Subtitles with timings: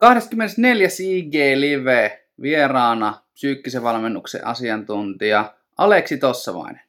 [0.00, 0.88] 24.
[1.00, 6.80] IG Live vieraana psyykkisen valmennuksen asiantuntija Aleksi Tossavainen.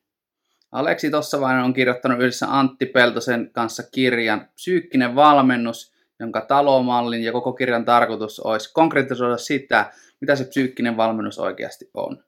[0.71, 7.54] Aleksi Tossavainen on kirjoittanut yhdessä Antti Peltosen kanssa kirjan Psyykkinen valmennus, jonka talomallin ja koko
[7.54, 9.91] kirjan tarkoitus olisi konkretisoida sitä,
[10.21, 12.23] mitä se psyykkinen valmennus oikeasti on.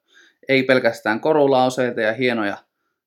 [0.48, 2.56] Ei pelkästään korulauseita ja hienoja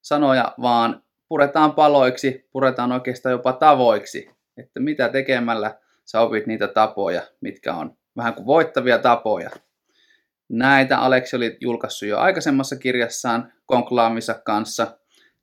[0.02, 5.76] sanoja, vaan puretaan paloiksi, puretaan oikeastaan jopa tavoiksi, että mitä tekemällä
[6.12, 9.50] sä opit niitä tapoja, mitkä on vähän kuin voittavia tapoja.
[10.50, 14.98] Näitä Aleksi oli julkaissut jo aikaisemmassa kirjassaan Konklaamissa kanssa.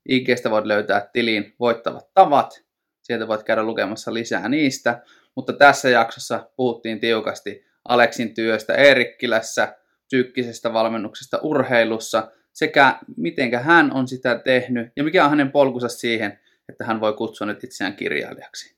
[0.09, 2.63] IGstä voit löytää tilin voittavat tavat.
[3.01, 5.01] Sieltä voit käydä lukemassa lisää niistä.
[5.35, 9.75] Mutta tässä jaksossa puhuttiin tiukasti Aleksin työstä Eerikkilässä,
[10.07, 16.39] psyykkisestä valmennuksesta urheilussa sekä miten hän on sitä tehnyt ja mikä on hänen polkunsa siihen,
[16.69, 18.74] että hän voi kutsua nyt itseään kirjailijaksi.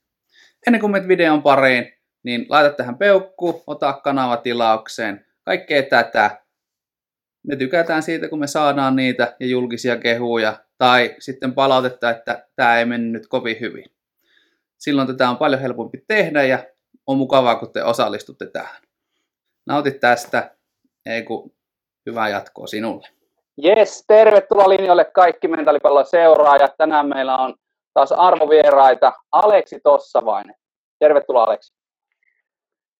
[0.66, 1.92] Ennen kuin menet videon pariin,
[2.22, 6.42] niin laita tähän peukku, ota kanava tilaukseen, kaikkea tätä.
[7.46, 12.78] Me tykätään siitä, kun me saadaan niitä ja julkisia kehuja tai sitten palautetta, että tämä
[12.78, 13.84] ei mennyt kovin hyvin.
[14.78, 16.58] Silloin tätä on paljon helpompi tehdä ja
[17.06, 18.82] on mukavaa, kun te osallistutte tähän.
[19.66, 20.56] Nautit tästä,
[21.06, 21.52] ei kun
[22.06, 23.08] hyvää jatkoa sinulle.
[23.64, 26.76] Yes, tervetuloa linjoille kaikki Mentaalipallon seuraajat.
[26.78, 27.54] Tänään meillä on
[27.98, 30.54] taas arvovieraita Aleksi Tossavainen.
[30.98, 31.74] Tervetuloa Aleksi.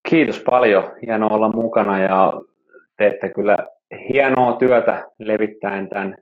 [0.08, 0.92] Kiitos paljon.
[1.06, 2.32] Hienoa olla mukana ja
[2.96, 3.56] teette kyllä
[4.08, 6.16] hienoa työtä levittäen tämän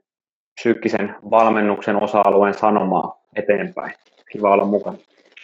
[0.59, 3.93] psyykkisen valmennuksen osa-alueen sanomaa eteenpäin.
[4.31, 4.97] Kiva olla mukana.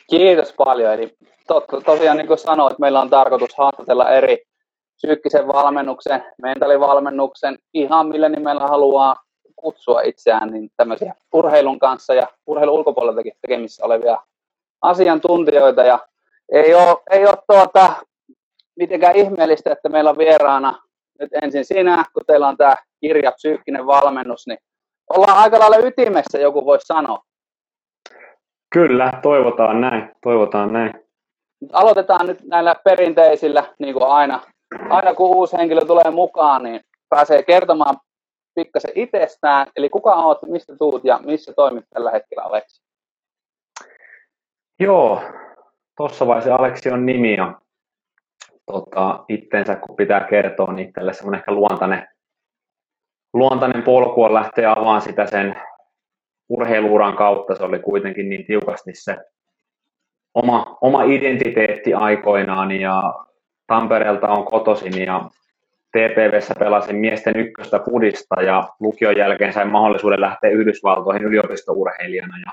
[0.09, 0.93] Kiitos paljon.
[0.93, 1.15] Eli
[1.47, 4.37] totta, tosiaan niin kuin sanoit, meillä on tarkoitus haastatella eri
[4.95, 9.15] psyykkisen valmennuksen, mentaalivalmennuksen, ihan millä nimellä haluaa
[9.63, 14.17] kutsua itseään, niin tämmöisiä urheilun kanssa ja urheilun ulkopuoleltakin tekemissä olevia
[14.81, 15.83] asiantuntijoita.
[15.83, 15.99] Ja
[16.51, 17.93] ei ole, ei ole tuota,
[18.75, 20.81] mitenkään ihmeellistä, että meillä on vieraana
[21.19, 24.57] nyt ensin sinä, kun teillä on tämä kirja Psyykkinen valmennus, niin
[25.09, 27.19] ollaan aika lailla ytimessä, joku voisi sanoa.
[28.73, 30.93] Kyllä, toivotaan näin, toivotaan näin.
[31.73, 34.39] Aloitetaan nyt näillä perinteisillä, niin kuin aina,
[34.89, 37.97] aina kun uusi henkilö tulee mukaan, niin pääsee kertomaan
[38.55, 42.83] pikkasen itsestään, eli kuka olet, mistä tuut ja missä toimit tällä hetkellä Aleksi?
[44.79, 45.21] Joo,
[45.97, 47.61] tuossa vaiheessa Aleksi on nimi ja
[48.65, 52.07] tota, itsensä, kun pitää kertoa, niin tälle semmoinen ehkä luontainen,
[53.33, 55.55] luontainen polku on lähteä avaan sitä sen
[56.49, 57.55] urheiluuran kautta.
[57.55, 59.17] Se oli kuitenkin niin tiukasti se
[60.33, 63.13] oma, oma identiteetti aikoinaan ja
[63.67, 65.29] Tampereelta on kotoisin ja
[65.97, 72.37] TPVssä pelasin miesten ykköstä pudista ja lukion jälkeen sain mahdollisuuden lähteä Yhdysvaltoihin yliopistourheilijana.
[72.45, 72.51] Ja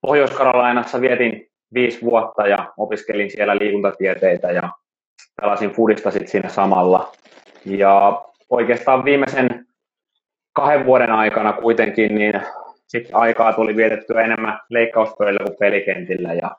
[0.00, 4.70] Pohjois-Karolainassa vietin viisi vuotta ja opiskelin siellä liikuntatieteitä ja
[5.40, 7.12] pelasin fudista sitten siinä samalla.
[7.64, 9.66] Ja oikeastaan viimeisen
[10.52, 12.40] kahden vuoden aikana kuitenkin niin
[12.86, 16.50] sitten aikaa tuli vietettyä enemmän leikkauspöydillä kuin pelikentillä ja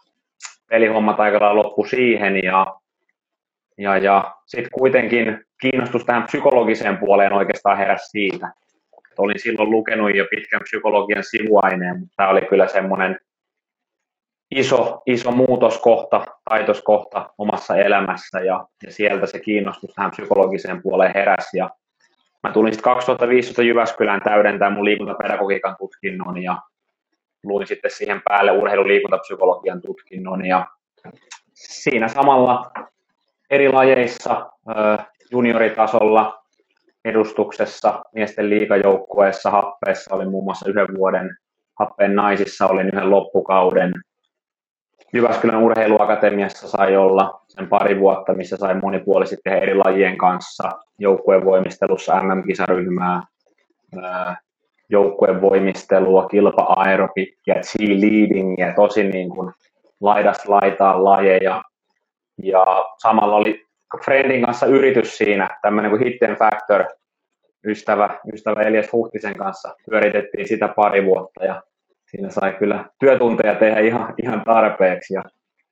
[0.70, 2.76] pelihommat aika loppu siihen ja,
[3.78, 8.54] ja, ja sitten kuitenkin kiinnostus tähän psykologiseen puoleen oikeastaan heräsi siitä.
[9.18, 13.20] Olin silloin lukenut jo pitkän psykologian sivuaineen, mutta tämä oli kyllä semmoinen
[14.52, 21.58] iso, iso muutoskohta, taitoskohta omassa elämässä ja, ja sieltä se kiinnostus tähän psykologiseen puoleen heräsi.
[21.58, 21.70] Ja
[22.44, 26.58] mä tulin sitten 2015 Jyväskylään täydentää mun liikuntapedagogiikan tutkinnon ja
[27.44, 30.68] luin sitten siihen päälle urheiluliikuntapsykologian tutkinnon ja
[31.54, 32.72] siinä samalla
[33.50, 34.52] eri lajeissa
[35.32, 36.44] junioritasolla
[37.06, 41.38] edustuksessa, miesten liikajoukkueessa, happeessa oli muun muassa yhden vuoden,
[41.80, 43.94] happeen naisissa olin yhden loppukauden,
[45.14, 51.46] Jyväskylän urheiluakatemiassa sai olla sen pari vuotta, missä sai monipuolisesti tehdä eri lajien kanssa joukkueen
[51.46, 53.24] voimistelussa MM-kisaryhmää,
[54.90, 59.54] joukkueen voimistelua, kilpa-aerobikkia, cheerleadingia, tosi niin kuin
[60.02, 61.64] laidasta laitaan lajeja.
[62.44, 62.66] Ja
[62.98, 63.66] samalla oli
[64.06, 66.86] Friendin kanssa yritys siinä, tämmöinen kuin Hidden Factor,
[67.68, 71.62] ystävä, ystävä Elias Huhtisen kanssa pyöritettiin sitä pari vuotta ja
[72.12, 75.24] siinä sai kyllä työtunteja tehdä ihan, ihan tarpeeksi ja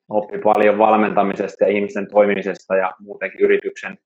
[0.10, 3.98] oppi paljon valmentamisesta ja ihmisten toimimisesta ja muutenkin yrityksen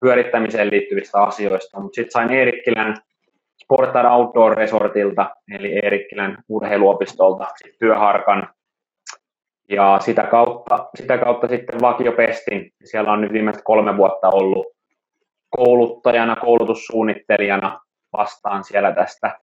[0.00, 1.80] pyörittämiseen liittyvistä asioista.
[1.80, 2.96] Mutta sitten sain Eerikkilän
[3.64, 8.48] Sport Outdoor Resortilta, eli Eerikkilän urheiluopistolta sit työharkan.
[9.68, 12.70] Ja sitä kautta, sitä kautta sitten vakiopestin.
[12.84, 14.66] Siellä on nyt viimeiset kolme vuotta ollut
[15.50, 17.80] kouluttajana, koulutussuunnittelijana
[18.12, 19.38] vastaan siellä tästä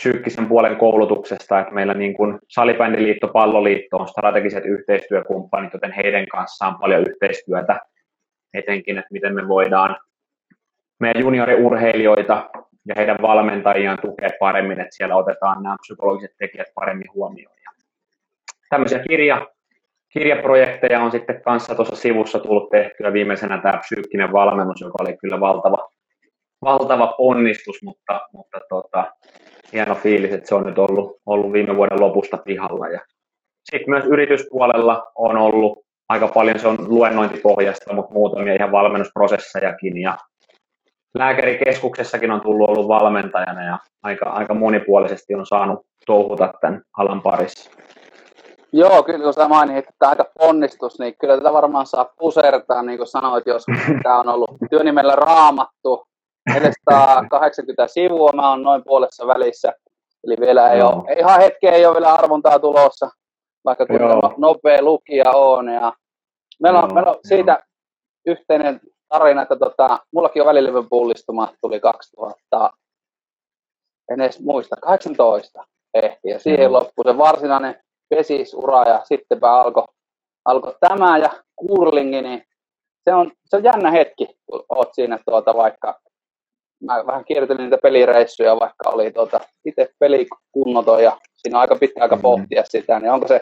[0.00, 6.78] psyykkisen puolen koulutuksesta, että meillä niin kuin Salibändiliitto, Palloliitto on strategiset yhteistyökumppanit, joten heidän kanssaan
[6.78, 7.80] paljon yhteistyötä
[8.54, 9.96] etenkin, että miten me voidaan
[11.00, 12.50] meidän junioriurheilijoita
[12.86, 17.59] ja heidän valmentajiaan tukea paremmin, että siellä otetaan nämä psykologiset tekijät paremmin huomioon.
[18.70, 19.46] Tämmöisiä kirja,
[20.12, 23.12] kirjaprojekteja on sitten kanssa tuossa sivussa tullut tehtyä.
[23.12, 25.88] Viimeisenä tämä psyykkinen valmennus, joka oli kyllä valtava,
[26.62, 29.12] valtava ponnistus, mutta, mutta tota,
[29.72, 32.88] hieno fiilis, että se on nyt ollut, ollut viime vuoden lopusta pihalla.
[32.88, 33.00] Ja
[33.64, 35.78] sitten myös yrityspuolella on ollut
[36.08, 40.16] aika paljon, se on luennointipohjasta, mutta muutamia ihan valmennusprosessejakin ja
[41.14, 47.70] lääkärikeskuksessakin on tullut ollut valmentajana ja aika, aika monipuolisesti on saanut touhuta tämän alan parissa.
[48.72, 52.98] Joo, kyllä kun sä mainitsit, että aika ponnistus, niin kyllä tätä varmaan saa pusertaa, niin
[52.98, 53.64] kuin sanoit jos
[54.02, 56.06] Tämä on ollut työnimellä raamattu,
[56.54, 59.72] 480 sivua, mä oon noin puolessa välissä.
[60.24, 63.10] Eli vielä ei ole, ihan hetkeä ei ole vielä arvontaa tulossa,
[63.64, 64.00] vaikka kun
[64.36, 65.68] nopea lukija on.
[65.68, 65.92] Ja
[66.62, 67.58] meillä on, meillä on siitä
[68.26, 72.70] yhteinen tarina, että tota, mullakin on välilevyn pullistuma, tuli 2000,
[74.10, 75.64] en edes muista, 18
[75.94, 76.28] ehti.
[76.28, 76.72] Ja siihen mm.
[76.72, 79.84] loppui se varsinainen pesisura ja sittenpä alkoi
[80.44, 82.42] alko tämä ja kurlingi, niin
[83.04, 86.00] se on, se on jännä hetki, kun oot siinä tuota vaikka,
[86.84, 92.02] mä vähän kiertelin niitä pelireissuja, vaikka oli tuota, itse pelikunnoton ja siinä on aika pitkä
[92.02, 92.22] aika mm.
[92.22, 93.40] pohtia sitä, niin onko se,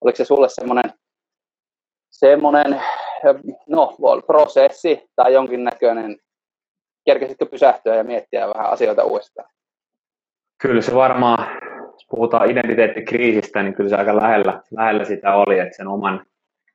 [0.00, 0.92] oliko se sulle semmoinen
[2.10, 2.82] semmoinen
[3.68, 3.96] no,
[4.26, 6.16] prosessi tai jonkinnäköinen,
[7.04, 9.48] kerkesitkö pysähtyä ja miettiä vähän asioita uudestaan?
[10.62, 11.59] Kyllä se varmaan,
[12.00, 16.26] jos puhutaan identiteettikriisistä, niin kyllä se aika lähellä, lähellä sitä oli, että sen oman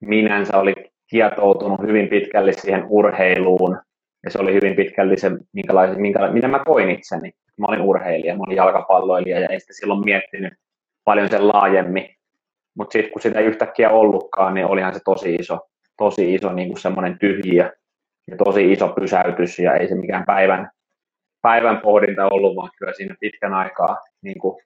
[0.01, 0.74] minänsä oli
[1.10, 3.77] kietoutunut hyvin pitkälle siihen urheiluun,
[4.24, 7.31] ja se oli hyvin pitkälti se, minkälaisen, minkälaisen, mitä mä koin itseni.
[7.57, 10.54] Mä olin urheilija, mä olin jalkapalloilija, ja ei sitä silloin miettinyt
[11.04, 12.10] paljon sen laajemmin.
[12.77, 15.60] Mutta sitten kun sitä ei yhtäkkiä ollutkaan, niin olihan se tosi iso,
[15.98, 17.72] tosi iso niin semmoinen tyhjiö
[18.31, 20.69] ja tosi iso pysäytys ja ei se mikään päivän,
[21.42, 24.57] päivän pohdinta ollut, vaan kyllä siinä pitkän aikaa niin kuin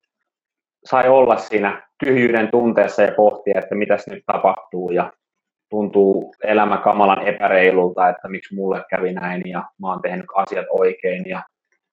[0.86, 4.92] sai olla siinä tyhjyyden tunteessa ja pohtia, että mitä nyt tapahtuu.
[4.92, 5.12] Ja
[5.70, 11.30] tuntuu elämä kamalan epäreilulta, että miksi mulle kävi näin ja mä oon tehnyt asiat oikein
[11.30, 11.44] ja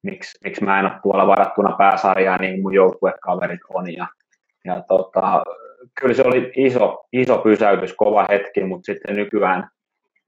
[0.02, 3.92] miksi, miksi mä en ole tuolla varattuna pääsarjaa niin kuin mun joukkuekaverit on.
[3.92, 4.06] Ja,
[4.64, 5.42] ja tota,
[6.00, 9.68] kyllä se oli iso, iso pysäytys, kova hetki, mutta sitten nykyään,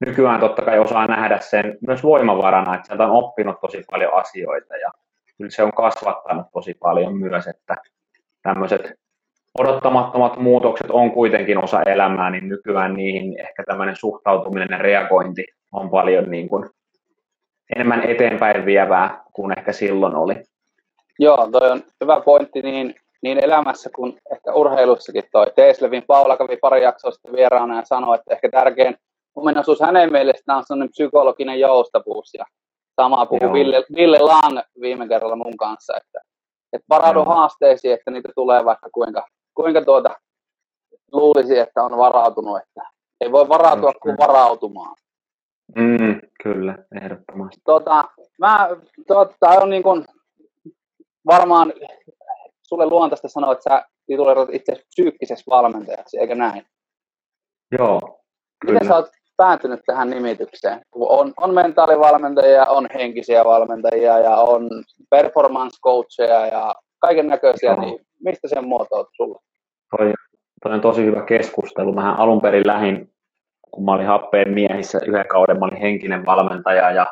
[0.05, 4.77] nykyään totta kai osaa nähdä sen myös voimavarana, että sieltä on oppinut tosi paljon asioita
[4.77, 4.91] ja
[5.37, 7.75] kyllä se on kasvattanut tosi paljon myös, että
[8.43, 8.91] tämmöiset
[9.59, 15.89] odottamattomat muutokset on kuitenkin osa elämää, niin nykyään niihin ehkä tämmöinen suhtautuminen ja reagointi on
[15.89, 16.69] paljon niin kuin
[17.75, 20.35] enemmän eteenpäin vievää kuin ehkä silloin oli.
[21.19, 25.45] Joo, toi on hyvä pointti, niin niin elämässä kuin ehkä urheilussakin toi.
[25.55, 28.95] Teeslevin Paula kävi pari jaksoa sitten vieraana ja sanoi, että ehkä tärkein
[29.35, 32.33] ominaisuus hänen mielestään on sellainen psykologinen joustavuus.
[32.33, 32.45] Ja
[32.95, 36.19] samaa puhui Ville, Ville Laan viime kerralla mun kanssa, että,
[36.73, 37.25] että varaudu Joo.
[37.25, 40.15] haasteisiin, että niitä tulee vaikka kuinka, kuinka tuota
[41.11, 42.81] luulisi, että on varautunut, että
[43.21, 44.95] ei voi varautua kuin varautumaan.
[45.75, 47.61] Mm, kyllä, ehdottomasti.
[47.65, 48.03] Tota,
[48.39, 48.69] mä,
[49.07, 50.05] tota, on niin kuin,
[51.25, 51.73] varmaan
[52.61, 56.65] sulle luontaista sanoa, että sä tituleerat itse psyykkisessä valmentajaksi, eikö näin?
[57.79, 57.99] Joo,
[58.61, 58.73] kyllä.
[58.73, 60.81] Miten sä oot päätynyt tähän nimitykseen?
[60.95, 64.69] On, on mentaalivalmentajia, on henkisiä valmentajia ja on
[65.09, 69.39] performance coacheja ja kaiken näköisiä, niin mistä sen muotout sulle?
[69.97, 70.13] Toi,
[70.63, 71.93] toi on tosi hyvä keskustelu.
[71.93, 73.11] Mähän alun perin lähin,
[73.71, 77.07] kun mä olin happeen miehissä yhden kauden, mä olin henkinen valmentaja ja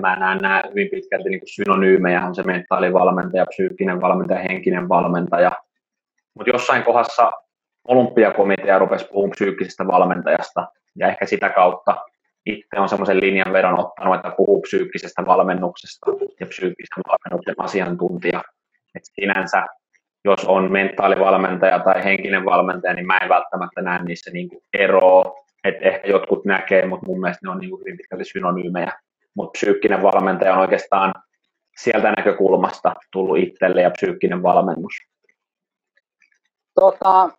[0.00, 5.52] mä näen nämä hyvin pitkälti niin synonyymejä, on se mentaalivalmentaja, psyykkinen valmentaja, henkinen valmentaja.
[6.34, 7.32] Mutta jossain kohdassa
[7.88, 10.66] olympiakomitea rupesi puhumaan psyykkisestä valmentajasta,
[10.96, 11.96] ja ehkä sitä kautta
[12.46, 16.06] itse on semmoisen linjan vedon ottanut, että puhuu psyykkisestä valmennuksesta
[16.40, 18.42] ja psyykkisen valmennuksen asiantuntija.
[18.94, 19.66] Et sinänsä,
[20.24, 25.34] jos on mentaalivalmentaja tai henkinen valmentaja, niin mä en välttämättä näe niissä niinku eroa.
[25.64, 28.92] että ehkä jotkut näkee, mutta mun mielestä ne on niinku hyvin pitkälti synonyymejä
[29.38, 31.14] mutta psyykkinen valmentaja on oikeastaan
[31.76, 34.92] sieltä näkökulmasta tullut itselle ja psyykkinen valmennus.
[36.74, 37.30] Tota,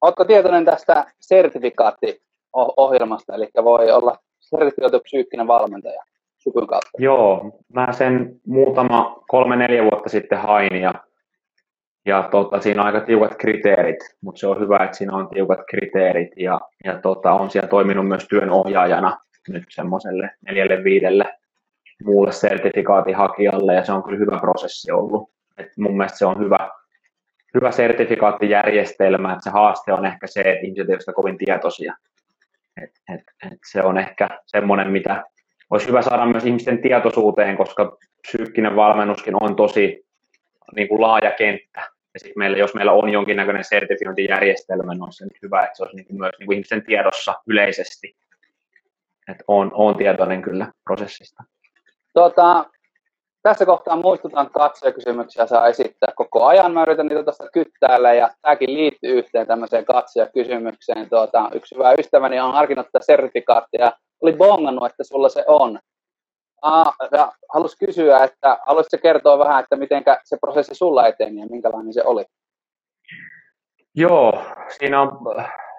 [0.00, 6.02] oletko tietoinen tästä sertifikaattiohjelmasta, eli voi olla sertifioitu psyykkinen valmentaja
[6.38, 6.90] sukun kautta?
[6.98, 10.94] Joo, mä sen muutama kolme-neljä vuotta sitten hain ja,
[12.06, 15.60] ja tota, siinä on aika tiukat kriteerit, mutta se on hyvä, että siinä on tiukat
[15.70, 21.24] kriteerit ja, ja tota, on siellä toiminut myös työnohjaajana nyt semmoiselle neljälle viidelle
[22.04, 25.30] muulle sertifikaatin hakijalle ja se on kyllä hyvä prosessi ollut.
[25.58, 26.70] Et mun mielestä se on hyvä,
[27.54, 31.94] hyvä sertifikaattijärjestelmä, että se haaste on ehkä se, että ihmiset eivät kovin tietoisia.
[32.82, 35.24] Et, et, et se on ehkä semmoinen, mitä
[35.70, 40.06] olisi hyvä saada myös ihmisten tietoisuuteen, koska psyykkinen valmennuskin on tosi
[40.76, 41.80] niin kuin laaja kenttä.
[42.14, 46.06] Ja sit meillä, jos meillä on jonkinnäköinen sertifiointijärjestelmä, niin nyt hyvä, että se olisi niin
[46.06, 48.16] kuin myös niin kuin ihmisten tiedossa yleisesti.
[49.28, 51.44] Että on, on tietoinen kyllä prosessista.
[52.14, 52.64] Tota,
[53.42, 56.72] tässä kohtaa muistutan katsojakysymyksiä saa esittää koko ajan.
[56.72, 61.08] Mä yritän niitä tästä kyttäällä ja tämäkin liittyy yhteen tämmöiseen katsojakysymykseen.
[61.10, 65.78] Tuota, yksi hyvä ystäväni on harkinnut tätä sertifikaattia oli bongannut, että sulla se on.
[66.62, 66.96] Ah,
[67.52, 72.02] halus kysyä, että haluaisitko kertoa vähän, että miten se prosessi sulla eteni ja minkälainen se
[72.04, 72.24] oli?
[73.94, 74.42] Joo,
[74.78, 75.18] siinä, on,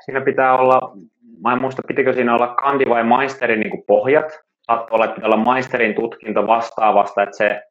[0.06, 0.98] siinä pitää olla,
[1.44, 4.40] mä en muista pitikö siinä olla kandi vai maisterin niin pohjat,
[4.70, 7.62] saattoi olla, että pitää olla maisterin tutkinto vastaavasta, että se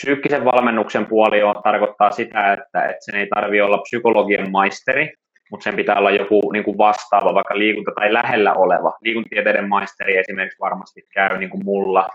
[0.00, 5.14] psyykkisen valmennuksen puoli on, tarkoittaa sitä, että, että sen ei tarvitse olla psykologian maisteri,
[5.50, 8.92] mutta sen pitää olla joku niin kuin vastaava, vaikka liikunta tai lähellä oleva.
[9.00, 12.08] Liikuntatieteiden maisteri esimerkiksi varmasti käy niin kuin mulla.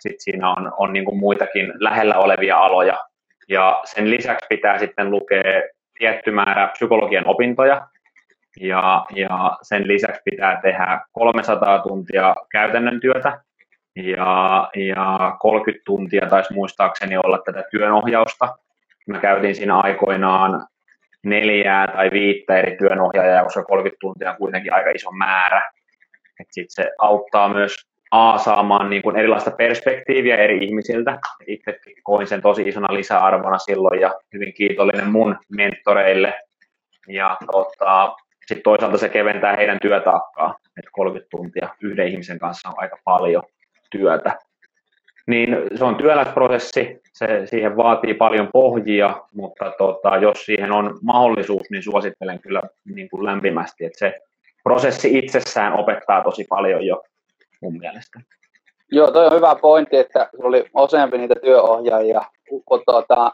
[0.00, 2.98] Sitten siinä on, on niin kuin muitakin lähellä olevia aloja.
[3.48, 5.62] Ja sen lisäksi pitää sitten lukea
[5.98, 7.88] tietty määrä psykologian opintoja,
[8.60, 13.40] ja, ja sen lisäksi pitää tehdä 300 tuntia käytännön työtä,
[14.02, 18.58] ja, ja 30 tuntia taisi muistaakseni olla tätä työnohjausta.
[19.08, 20.66] Mä käytin siinä aikoinaan
[21.24, 25.70] neljää tai viittä eri työnohjaajaa, koska 30 tuntia on kuitenkin aika iso määrä.
[26.50, 27.74] Sitten se auttaa myös
[28.10, 31.18] A saamaan niin kuin erilaista perspektiiviä eri ihmisiltä.
[31.46, 36.34] Itse koin sen tosi isona lisäarvona silloin ja hyvin kiitollinen mun mentoreille.
[37.08, 42.74] Ja tota, sitten toisaalta se keventää heidän työtaakkaa, että 30 tuntia yhden ihmisen kanssa on
[42.78, 43.42] aika paljon
[43.90, 44.38] työtä.
[45.26, 51.70] Niin se on työläsprosessi, se siihen vaatii paljon pohjia, mutta tota, jos siihen on mahdollisuus,
[51.70, 52.62] niin suosittelen kyllä
[52.94, 54.14] niin kuin lämpimästi, että se
[54.62, 57.02] prosessi itsessään opettaa tosi paljon jo
[57.62, 58.20] mun mielestä.
[58.92, 62.22] Joo, toi on hyvä pointti, että oli useampi niitä työohjaajia,
[62.64, 63.32] kun tuota,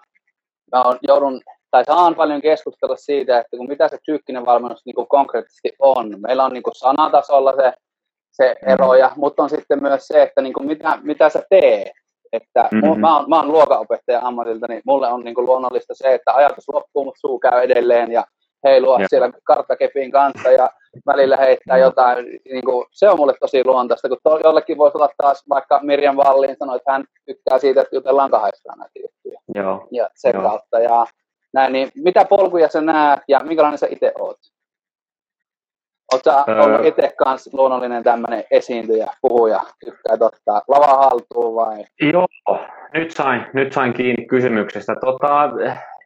[0.72, 4.94] mä on, joudun, tai saan paljon keskustella siitä, että kun mitä se psyykkinen valmennus niin
[4.94, 6.20] kuin konkreettisesti on.
[6.20, 7.72] Meillä on niin kuin sanatasolla se
[8.36, 8.72] se mm.
[8.72, 11.92] eroja, mutta on sitten myös se, että niin kuin mitä, mitä sä teet.
[12.32, 13.00] Että mm-hmm.
[13.00, 16.68] mä, oon, mä oon luokanopettaja ammatilta, niin mulle on niin kuin luonnollista se, että ajatus
[16.72, 18.24] loppuu, mutta suu käy edelleen ja
[18.64, 19.06] heilua ja.
[19.08, 20.70] siellä karttakepin kanssa ja
[21.06, 22.26] välillä heittää jotain.
[22.44, 26.16] Niin kuin, se on mulle tosi luontaista, kun to, jollekin voisi olla taas vaikka Mirjan
[26.16, 29.40] Valliin sanoi, että hän tykkää siitä, että jutellaan kahdestaan näitä juttuja.
[29.54, 29.88] Joo.
[29.90, 30.42] Ja sen Joo.
[30.42, 30.78] kautta.
[30.78, 31.06] Ja
[31.52, 34.38] näin, niin mitä polkuja sä näet ja minkälainen sä itse oot?
[36.14, 41.84] Oletko öö, ollut itse kanssa luonnollinen tämmöinen esiintyjä, puhuja, tykkää ottaa lava haltuun vai?
[42.12, 42.26] Joo,
[42.94, 44.96] nyt sain, nyt sain kiinni kysymyksestä.
[45.00, 45.50] Tota,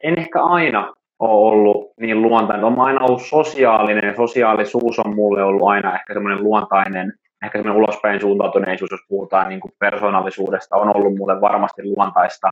[0.03, 2.65] en ehkä aina ole ollut niin luontainen.
[2.65, 7.13] Olen aina ollut sosiaalinen sosiaalisuus on mulle ollut aina ehkä semmoinen luontainen,
[7.43, 12.51] ehkä semmoinen ulospäin suuntautuneisuus, jos puhutaan niin kuin persoonallisuudesta, on ollut mulle varmasti luontaista.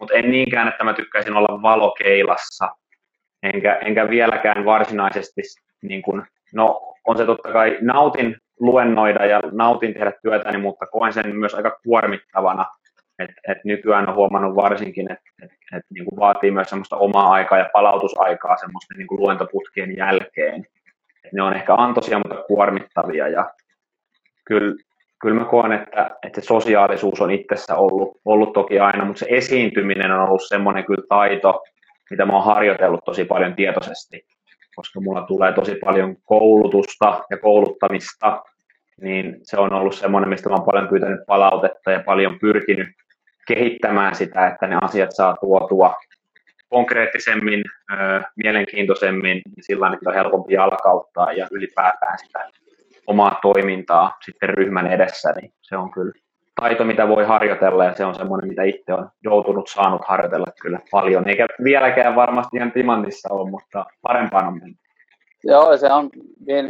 [0.00, 2.68] Mutta en niinkään, että mä tykkäisin olla valokeilassa,
[3.42, 5.42] enkä, enkä vieläkään varsinaisesti
[5.82, 6.22] niin kuin
[6.54, 11.54] No on se totta kai, nautin luennoida ja nautin tehdä työtäni, mutta koen sen myös
[11.54, 12.66] aika kuormittavana.
[13.18, 17.32] Et, et nykyään on huomannut varsinkin, että et, et, niin kuin vaatii myös semmoista omaa
[17.32, 20.66] aikaa ja palautusaikaa semmoisten niin kuin luentoputkien jälkeen.
[21.24, 23.28] Et ne on ehkä antoisia, mutta kuormittavia.
[23.28, 23.50] Ja
[24.44, 24.76] kyllä,
[25.20, 29.26] kyllä mä koen, että, että se sosiaalisuus on itsessä ollut, ollut toki aina, mutta se
[29.28, 31.62] esiintyminen on ollut semmoinen kyllä taito,
[32.10, 34.26] mitä mä oon harjoitellut tosi paljon tietoisesti
[34.78, 38.42] koska mulla tulee tosi paljon koulutusta ja kouluttamista,
[39.00, 42.88] niin se on ollut semmoinen, mistä mä olen paljon pyytänyt palautetta ja paljon pyrkinyt
[43.48, 45.96] kehittämään sitä, että ne asiat saa tuotua
[46.68, 47.64] konkreettisemmin,
[48.36, 52.50] mielenkiintoisemmin, niin sillä on helpompi jalkauttaa ja ylipäätään sitä
[53.06, 56.12] omaa toimintaa sitten ryhmän edessä, niin se on kyllä
[56.60, 60.80] taito, mitä voi harjoitella ja se on semmoinen, mitä itse on joutunut saanut harjoitella kyllä
[60.90, 61.28] paljon.
[61.28, 64.78] Eikä vieläkään varmasti ihan timantissa ole, mutta parempaan on mennyt.
[65.44, 66.10] Joo, se on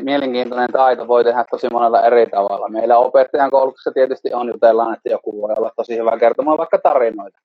[0.02, 2.68] mielenkiintoinen taito, voi tehdä tosi monella eri tavalla.
[2.68, 7.38] Meillä opettajan koulutuksessa tietysti on jutellaan, että joku voi olla tosi hyvä kertomaan vaikka tarinoita.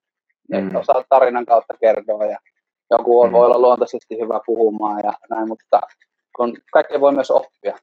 [0.51, 0.59] Mm.
[0.59, 2.37] Että osaa tarinan kautta kertoa ja
[2.91, 3.31] joku mm.
[3.31, 5.81] voi olla luontaisesti hyvä puhumaan ja näin, mutta
[6.35, 7.75] kun kaikkea voi myös oppia.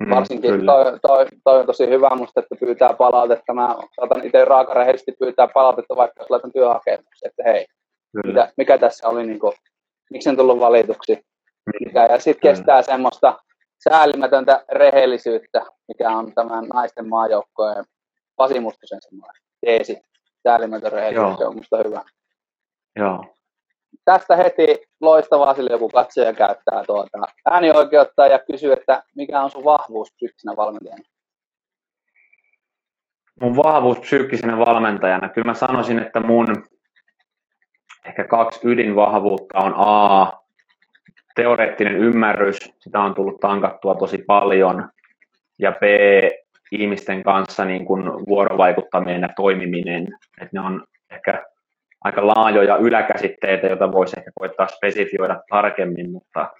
[0.00, 3.54] Mm, Varsinkin toi, toi, toi, on tosi hyvä musta, että pyytää palautetta.
[3.54, 7.66] Mä saatan itse raakarehellisesti pyytää palautetta, vaikka jos laitan työhakemuksen, että hei,
[8.26, 9.52] mikä, mikä, tässä oli, niin kuin,
[10.10, 11.14] miksi en tullut valituksi.
[11.14, 11.86] Mm.
[11.86, 13.38] Mikä, ja sitten kestää semmoista
[13.88, 17.84] säälimätöntä rehellisyyttä, mikä on tämän naisten maajoukkojen
[18.36, 20.00] Pasi Mustosen semmoinen teesi.
[20.42, 22.02] Säälimätön rehellisyys, se on musta hyvä.
[22.96, 23.24] Joo.
[24.04, 27.18] Tästä heti loistavaa sille joku katsoja käyttää tuota
[27.50, 31.04] äänioikeutta ja kysyy, että mikä on sun vahvuus psyykkisenä valmentajana?
[33.40, 36.46] Mun vahvuus psyykkisenä valmentajana, kyllä mä sanoisin, että mun
[38.04, 40.32] ehkä kaksi ydinvahvuutta on A,
[41.34, 44.88] teoreettinen ymmärrys, sitä on tullut tankattua tosi paljon,
[45.58, 45.82] ja B,
[46.72, 50.08] ihmisten kanssa niin kuin vuorovaikuttaminen ja toimiminen.
[50.40, 51.44] Et ne on ehkä
[52.04, 56.50] aika laajoja yläkäsitteitä, joita voisi ehkä koittaa spesifioida tarkemmin, mutta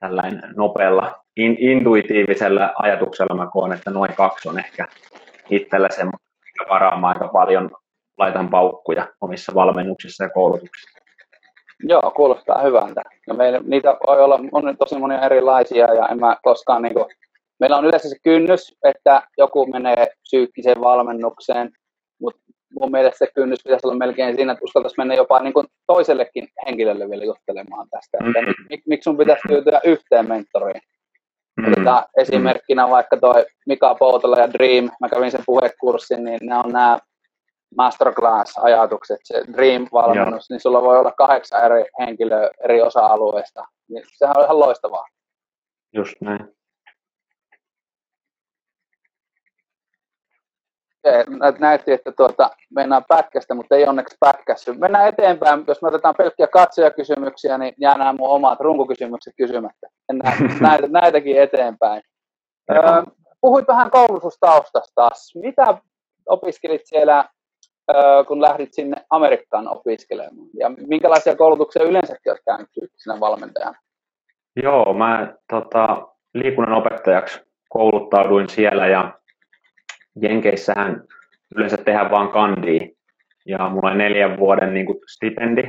[0.00, 4.86] tällainen nopealla in, intuitiivisella ajatuksella mä koen, että noin kaksi on ehkä
[5.50, 6.20] itsellä semmoinen
[6.68, 7.70] varaamaan aika paljon
[8.18, 11.00] laitan paukkuja omissa valmennuksissa ja koulutuksissa.
[11.82, 13.02] Joo, kuulostaa hyvältä.
[13.26, 17.06] Ja meillä, niitä voi olla on tosi monia erilaisia ja en mä koskaan niin kuin,
[17.60, 21.70] meillä on yleensä se kynnys, että joku menee psyykkiseen valmennukseen,
[22.20, 22.40] mutta
[22.80, 26.48] mun mielestä se kynnys pitäisi olla melkein siinä, että uskaltaisi mennä jopa niin kuin toisellekin
[26.66, 28.18] henkilölle vielä juttelemaan tästä.
[28.26, 28.54] Että mm.
[28.70, 30.80] mik, miksi sun pitäisi tyytyä yhteen mentoriin?
[31.56, 31.72] Mm.
[31.72, 36.72] Otetaan esimerkkinä vaikka toi Mika Poutola ja Dream, mä kävin sen puhekurssin, niin ne on
[36.72, 36.98] nämä
[37.76, 43.64] masterclass-ajatukset, se Dream-valmennus, niin sulla voi olla kahdeksan eri henkilöä eri osa-alueista.
[43.88, 45.04] Niin sehän on ihan loistavaa.
[45.92, 46.54] Just näin.
[51.58, 54.72] Näytti, että tuota, mennään pätkästä, mutta ei onneksi pätkässy.
[54.72, 55.64] Mennään eteenpäin.
[55.66, 59.86] Jos me otetaan pelkkiä katsojakysymyksiä, niin jää nämä mun omat runkokysymykset kysymättä.
[60.12, 62.02] Mennään näitä, näitäkin eteenpäin.
[62.70, 63.02] Öö,
[63.40, 65.10] puhuit vähän koulutustaustasta.
[65.34, 65.78] Mitä
[66.26, 67.28] opiskelit siellä,
[67.90, 70.48] öö, kun lähdit sinne Amerikkaan opiskelemaan?
[70.58, 73.78] Ja minkälaisia koulutuksia yleensäkin olet käynyt sinä valmentajana?
[74.62, 79.12] Joo, mä tota, liikunnan opettajaksi kouluttauduin siellä ja
[80.22, 81.02] Jenkeissähän
[81.56, 82.94] yleensä tehdään vain kandi
[83.46, 85.62] ja mulla on neljän vuoden niin kuin stipendi.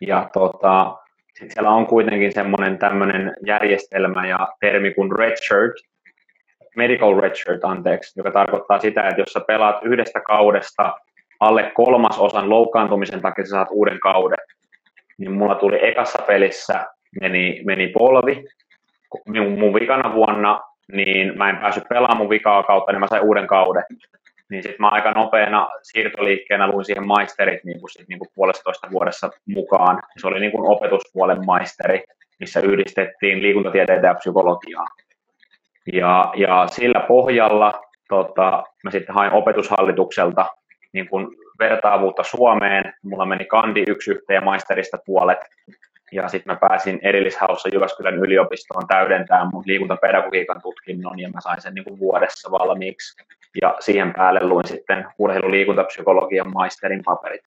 [0.00, 0.96] Ja tota,
[1.34, 5.74] sit siellä on kuitenkin semmoinen tämmöinen järjestelmä ja termi kuin redshirt,
[6.76, 10.94] medical redshirt anteeksi, joka tarkoittaa sitä, että jos sä pelaat yhdestä kaudesta
[11.40, 14.38] alle kolmasosan loukkaantumisen takia sä saat uuden kauden,
[15.18, 16.86] niin mulla tuli ekassa pelissä
[17.20, 18.44] meni, meni polvi,
[19.26, 20.60] mun, mun vikana vuonna
[20.92, 23.84] niin mä en päässyt pelaamaan mun vikaa kautta, niin mä sain uuden kauden.
[24.50, 28.88] Niin sitten mä aika nopeana siirtoliikkeenä luin siihen maisterit niin kuin sit, niin kuin puolestoista
[28.90, 30.02] vuodessa mukaan.
[30.18, 32.04] Se oli niin kuin opetuspuolen maisteri,
[32.40, 34.86] missä yhdistettiin liikuntatieteitä ja psykologiaa.
[35.92, 37.72] Ja, ja sillä pohjalla
[38.08, 40.46] tota, mä sitten hain opetushallitukselta
[40.92, 42.94] niin kuin vertaavuutta Suomeen.
[43.02, 45.38] Mulla meni kandi yksi yhteen maisterista puolet
[46.12, 51.74] ja sitten mä pääsin erillishaussa Jyväskylän yliopistoon täydentämään mun liikuntapedagogiikan tutkinnon ja mä sain sen
[51.74, 53.22] niin kuin vuodessa valmiiksi.
[53.62, 57.42] Ja siihen päälle luin sitten urheiluliikuntapsykologian maisterin paperit.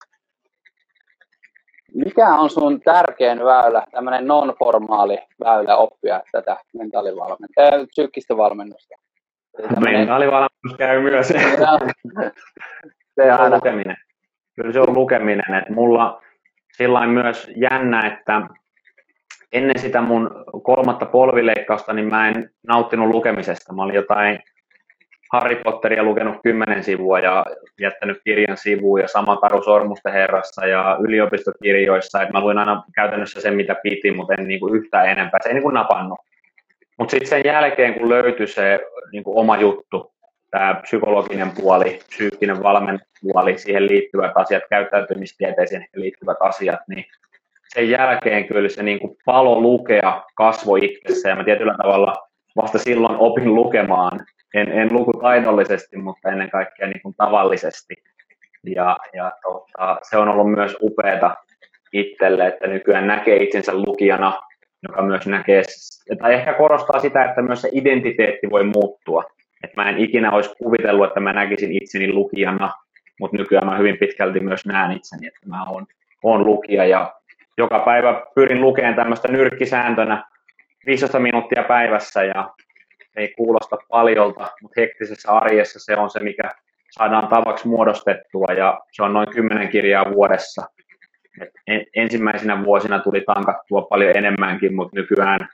[1.94, 8.94] Mikä on sun tärkein väylä, tämmöinen non-formaali väylä oppia tätä mentaalivalmennusta, äh, psyykkistä valmennusta?
[9.74, 10.00] Tämmönen...
[10.00, 11.28] Mentaalivalmennus käy myös.
[13.14, 13.96] se on lukeminen.
[14.56, 16.22] Kyllä se on lukeminen, että mulla
[16.76, 18.42] sillä myös jännä, että
[19.52, 20.30] ennen sitä mun
[20.62, 23.72] kolmatta polvileikkausta, niin mä en nauttinut lukemisesta.
[23.72, 24.38] Mä olin jotain
[25.32, 27.44] Harry Potteria lukenut kymmenen sivua ja
[27.80, 32.22] jättänyt kirjan sivuun ja sama Taru Sormusten herrassa ja yliopistokirjoissa.
[32.22, 35.40] Et mä luin aina käytännössä sen, mitä piti, mutta en niinku yhtään enempää.
[35.42, 36.18] Se ei niinku napannut.
[36.98, 38.80] Mutta sitten sen jälkeen, kun löytyi se
[39.12, 40.12] niinku oma juttu,
[40.58, 47.04] tämä psykologinen puoli, psyykkinen valmennupuoli, siihen liittyvät asiat, käyttäytymistieteeseen liittyvät asiat, niin
[47.74, 52.14] sen jälkeen kyllä se niin kuin palo lukea kasvo itsessä ja mä tietyllä tavalla
[52.56, 54.20] vasta silloin opin lukemaan,
[54.54, 57.94] en, en lukutaidollisesti, mutta ennen kaikkea niin kuin tavallisesti.
[58.74, 61.34] Ja, ja tota, se on ollut myös upeata
[61.92, 64.42] itselle, että nykyään näkee itsensä lukijana,
[64.88, 65.62] joka myös näkee,
[66.18, 69.24] tai ehkä korostaa sitä, että myös se identiteetti voi muuttua.
[69.66, 72.70] Et mä en ikinä olisi kuvitellut, että mä näkisin itseni lukijana,
[73.20, 75.86] mutta nykyään mä hyvin pitkälti myös näen itseni, että mä oon,
[76.22, 77.12] oon lukija ja
[77.58, 80.24] joka päivä pyrin lukemaan tämmöistä nyrkkisääntönä
[80.86, 82.50] 15 minuuttia päivässä ja
[83.16, 86.50] ei kuulosta paljolta, mutta hektisessä arjessa se on se, mikä
[86.90, 90.66] saadaan tavaksi muodostettua ja se on noin 10 kirjaa vuodessa.
[91.66, 95.48] Et ensimmäisenä vuosina tuli tankattua paljon enemmänkin, mutta nykyään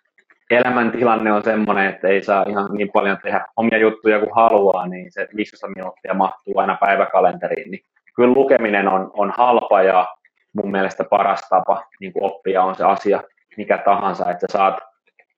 [0.53, 5.13] elämäntilanne on semmoinen, että ei saa ihan niin paljon tehdä omia juttuja kuin haluaa, niin
[5.13, 7.71] se 15 minuuttia mahtuu aina päiväkalenteriin.
[7.71, 7.85] Niin
[8.17, 10.09] kyllä lukeminen on, on halpa ja
[10.53, 13.23] mun mielestä paras tapa niin kuin oppia on se asia
[13.57, 14.75] mikä tahansa, että saat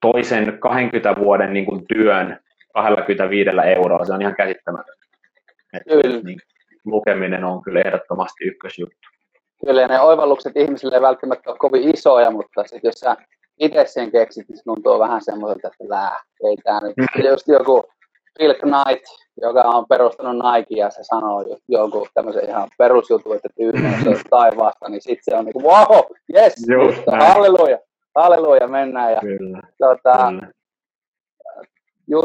[0.01, 2.39] toisen 20 vuoden niin kuin työn
[2.73, 5.05] 25 euroa, se on ihan käsittämätöntä.
[5.89, 6.21] Kyllä.
[6.23, 6.39] Niin,
[6.85, 9.09] lukeminen on kyllä ehdottomasti ykkösjuttu.
[9.65, 13.15] kyllä ne oivallukset ihmisille ei välttämättä ole kovin isoja, mutta sit jos sä
[13.59, 16.95] itse sen keksit, niin se tuntuu vähän semmoiselta, että lää, ei tää nyt.
[17.29, 17.83] Just joku
[18.37, 19.05] Phil Knight,
[19.41, 24.89] joka on perustanut Nike ja se sanoo jonkun tämmöisen ihan perusjutun, että tyynneys on taivaasta,
[24.89, 26.03] niin sitten se on niin wow,
[26.35, 26.53] yes,
[27.19, 27.77] halleluja,
[28.15, 29.13] halleluja, mennään.
[29.13, 30.51] Ja, kyllä, tota, kyllä.
[32.07, 32.21] Ju,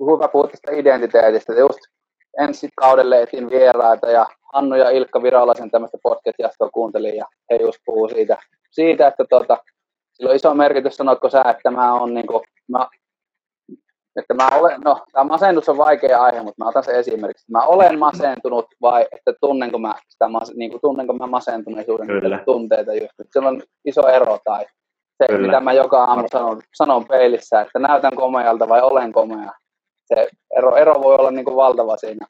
[0.00, 1.52] hyvä puhua tästä identiteetistä.
[1.52, 1.78] Just
[2.38, 7.78] ensi kaudelle etin vieraita ja Hannu ja Ilkka Virolaisen tämmöistä podcast-jastoa kuuntelin ja he just
[7.86, 8.36] puhuu siitä,
[8.70, 9.58] siitä että tota,
[10.14, 12.86] sillä on iso merkitys, sanoitko sä, että mä on niin kuin, mä,
[14.16, 17.50] että mä olen, no tämä masennus on vaikea aihe, mutta mä otan sen esimerkiksi.
[17.50, 22.08] Mä olen masentunut vai että tunnenko mä, sitä, niin kuin, tunnenko mä masentuneisuuden
[22.46, 23.12] tunteita just.
[23.32, 24.66] Se on iso ero tai
[25.18, 25.46] se, Kyllä.
[25.46, 29.52] mitä mä joka aamu sanon, sanon peilissä, että näytän komealta vai olen komea.
[30.04, 32.26] Se ero, ero voi olla niin kuin valtava siinä,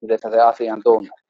[0.00, 1.26] miten sä se asian tunnet.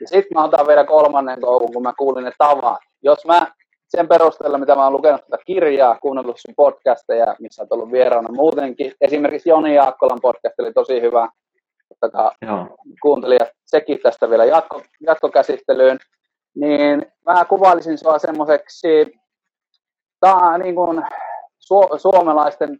[0.00, 2.78] Ja sitten mä otan vielä kolmannen koukun, kun mä kuulin ne tavat.
[3.02, 3.46] Jos mä
[3.88, 8.28] sen perusteella, mitä mä oon lukenut tätä kirjaa, kuunnellut sun podcasteja, missä olet ollut vieraana
[8.32, 8.92] muutenkin.
[9.00, 11.28] Esimerkiksi Joni Jaakkolan podcast oli tosi hyvä.
[12.00, 12.32] Tota,
[13.02, 15.98] kuuntelijat sekin tästä vielä jatko, jatkokäsittelyyn.
[16.54, 19.12] Niin mä kuvailisin sua semmoiseksi
[20.20, 21.02] ta, niin kuin
[21.58, 22.78] su, suomalaisten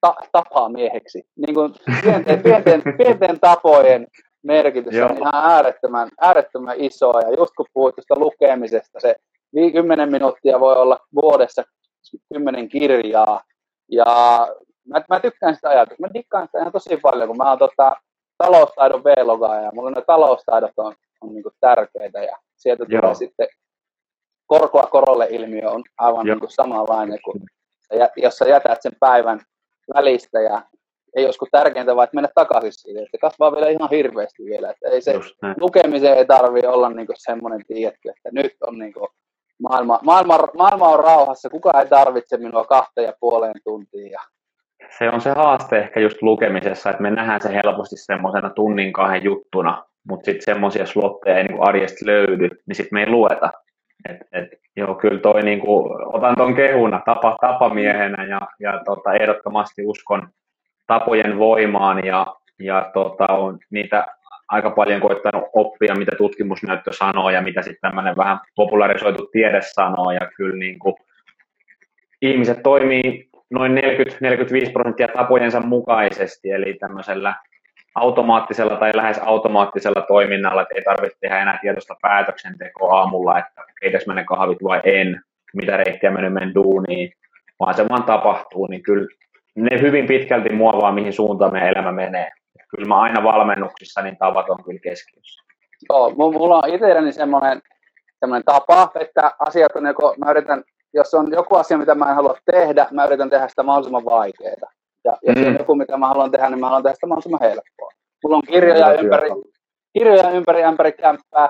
[0.00, 1.22] ta, tapamieheksi.
[1.36, 4.06] Niin kuin pienten, pienten, pienten tapojen
[4.42, 5.08] merkitys Joo.
[5.08, 7.20] on ihan äärettömän, äärettömän iso.
[7.20, 9.14] Ja just kun puhuit lukemisesta, se
[9.72, 11.62] 10 minuuttia voi olla vuodessa
[12.32, 13.42] 10 kirjaa.
[13.90, 14.06] Ja
[14.88, 16.00] mä, mä tykkään sitä ajatusta.
[16.02, 17.96] Mä dikkaan sitä ihan tosi paljon, kun mä oon tota,
[18.38, 23.00] taloustaidon V-logaa ja mulla ne taloustaidot on, on niin tärkeitä ja sieltä Joo.
[23.00, 23.48] tulee sitten
[24.46, 27.42] korkoa korolle ilmiö on aivan niin kuin samanlainen kuin
[28.16, 29.40] jos sä jätät sen päivän
[29.94, 30.62] välistä ja
[31.16, 34.88] ei joskus tärkeintä vaan, että mennä takaisin siitä, että kasvaa vielä ihan hirveästi vielä, että
[34.88, 35.20] ei se
[35.60, 39.08] lukemiseen ei tarvi olla niin semmoinen tietty, että nyt on niin kuin
[39.62, 44.10] maailma, maailma, maailma on rauhassa, kukaan ei tarvitse minua kahteen ja puoleen tuntiin.
[44.12, 44.20] Ja...
[44.98, 49.24] Se on se haaste ehkä just lukemisessa, että me nähdään se helposti semmoisena tunnin kahden
[49.24, 53.50] juttuna, mutta sitten semmoisia slotteja ei niin arjesta löydy, niin sitten me ei lueta.
[54.08, 59.14] Et, et, joo, kyllä toi niin kuin, otan ton kehuna tapa, tapamiehenä ja, ja tota,
[59.14, 60.28] ehdottomasti uskon
[60.86, 62.26] tapojen voimaan ja,
[62.60, 64.06] ja tota, on niitä
[64.48, 70.12] aika paljon koittanut oppia, mitä tutkimusnäyttö sanoo ja mitä sitten tämmöinen vähän popularisoitu tiede sanoo.
[70.12, 70.94] Ja kyllä niin kuin
[72.22, 73.72] ihmiset toimii noin
[74.68, 77.34] 40-45 prosenttia tapojensa mukaisesti, eli tämmöisellä
[77.94, 84.06] automaattisella tai lähes automaattisella toiminnalla, että ei tarvitse tehdä enää tiedosta päätöksentekoa aamulla, että keitäs
[84.06, 85.20] menen kahvit vai en,
[85.54, 87.12] mitä reittiä menen menen duuniin,
[87.60, 89.06] vaan se vaan tapahtuu, niin kyllä
[89.56, 92.30] ne hyvin pitkälti muovaa, mihin suuntaan meidän elämä menee
[92.76, 95.42] kyllä mä aina valmennuksissa niin tavat on kyllä keskiössä.
[95.88, 97.62] Joo, mulla on itselläni semmoinen,
[98.20, 102.14] semmoinen tapa, että asiat on joko, mä yritän, jos on joku asia, mitä mä en
[102.14, 104.70] halua tehdä, mä yritän tehdä sitä mahdollisimman vaikeaa.
[105.04, 105.46] Ja jos mm.
[105.46, 107.90] on joku, mitä mä haluan tehdä, niin mä haluan tehdä sitä mahdollisimman helppoa.
[108.22, 109.28] Mulla on kirjoja ympäri,
[109.92, 111.48] kirjoja ympäri ämpäri kämppää,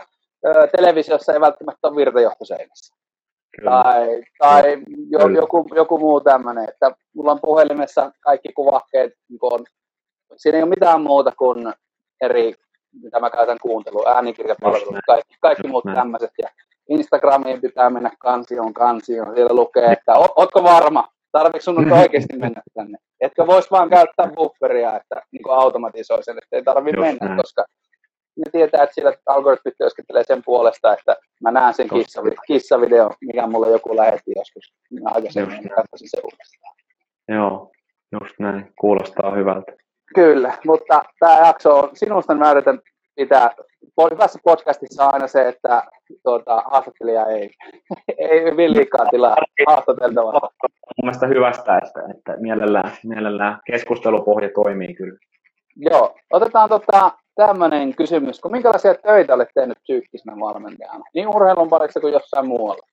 [0.76, 2.94] televisiossa ei välttämättä ole virtajohtoseinässä.
[3.64, 4.78] Tai, tai
[5.10, 9.64] jo, joku, joku muu tämmöinen, että mulla on puhelimessa kaikki kuvakkeet niin on
[10.36, 11.72] siinä ei ole mitään muuta kuin
[12.20, 12.54] eri,
[13.02, 16.30] mitä mä käytän kuuntelu, äänikirjapalvelut, kaikki, kaikki muut tämmöiset.
[16.42, 16.48] Ja
[16.88, 19.34] Instagramiin pitää mennä kansioon kansioon.
[19.34, 22.98] Siellä lukee, että ootko varma, tarvitsetko sun oikeasti mennä tänne?
[23.20, 27.36] Etkö vois vaan käyttää bufferia, että niin automatisoi sen, että ei tarvitse mennä, näin.
[27.36, 27.64] koska
[28.36, 33.46] ne tietää, että siellä algoritmit työskentelee sen puolesta, että mä näen sen kissavideo, kissavideo mikä
[33.46, 34.74] mulle joku lähetti joskus.
[35.02, 36.74] Mä aikaisemmin katsoisin se uudestaan.
[37.28, 37.72] Joo,
[38.12, 38.72] just näin.
[38.80, 39.72] Kuulostaa hyvältä.
[40.14, 42.80] Kyllä, mutta tämä jakso on sinusta mä yritän
[43.16, 43.50] pitää
[44.10, 45.82] hyvässä podcastissa aina se, että
[46.22, 47.50] tuota, haastattelija ei,
[48.18, 49.36] ei villiikaan tilaa
[49.66, 50.50] haastateltavaa.
[50.62, 55.18] Mun mielestä hyvästä, että, että mielellään, mielellään keskustelupohja toimii kyllä.
[55.76, 62.00] Joo, otetaan tota, tämmöinen kysymys, kun minkälaisia töitä olet tehnyt psyykkisenä valmentajana, niin urheilun parissa
[62.00, 62.88] kuin jossain muualla?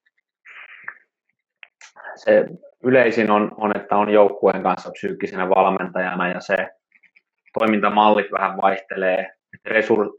[2.15, 2.45] Se
[2.83, 6.55] yleisin on, on että on joukkueen kanssa psyykkisenä valmentajana ja se
[7.59, 9.31] toimintamallit vähän vaihtelee.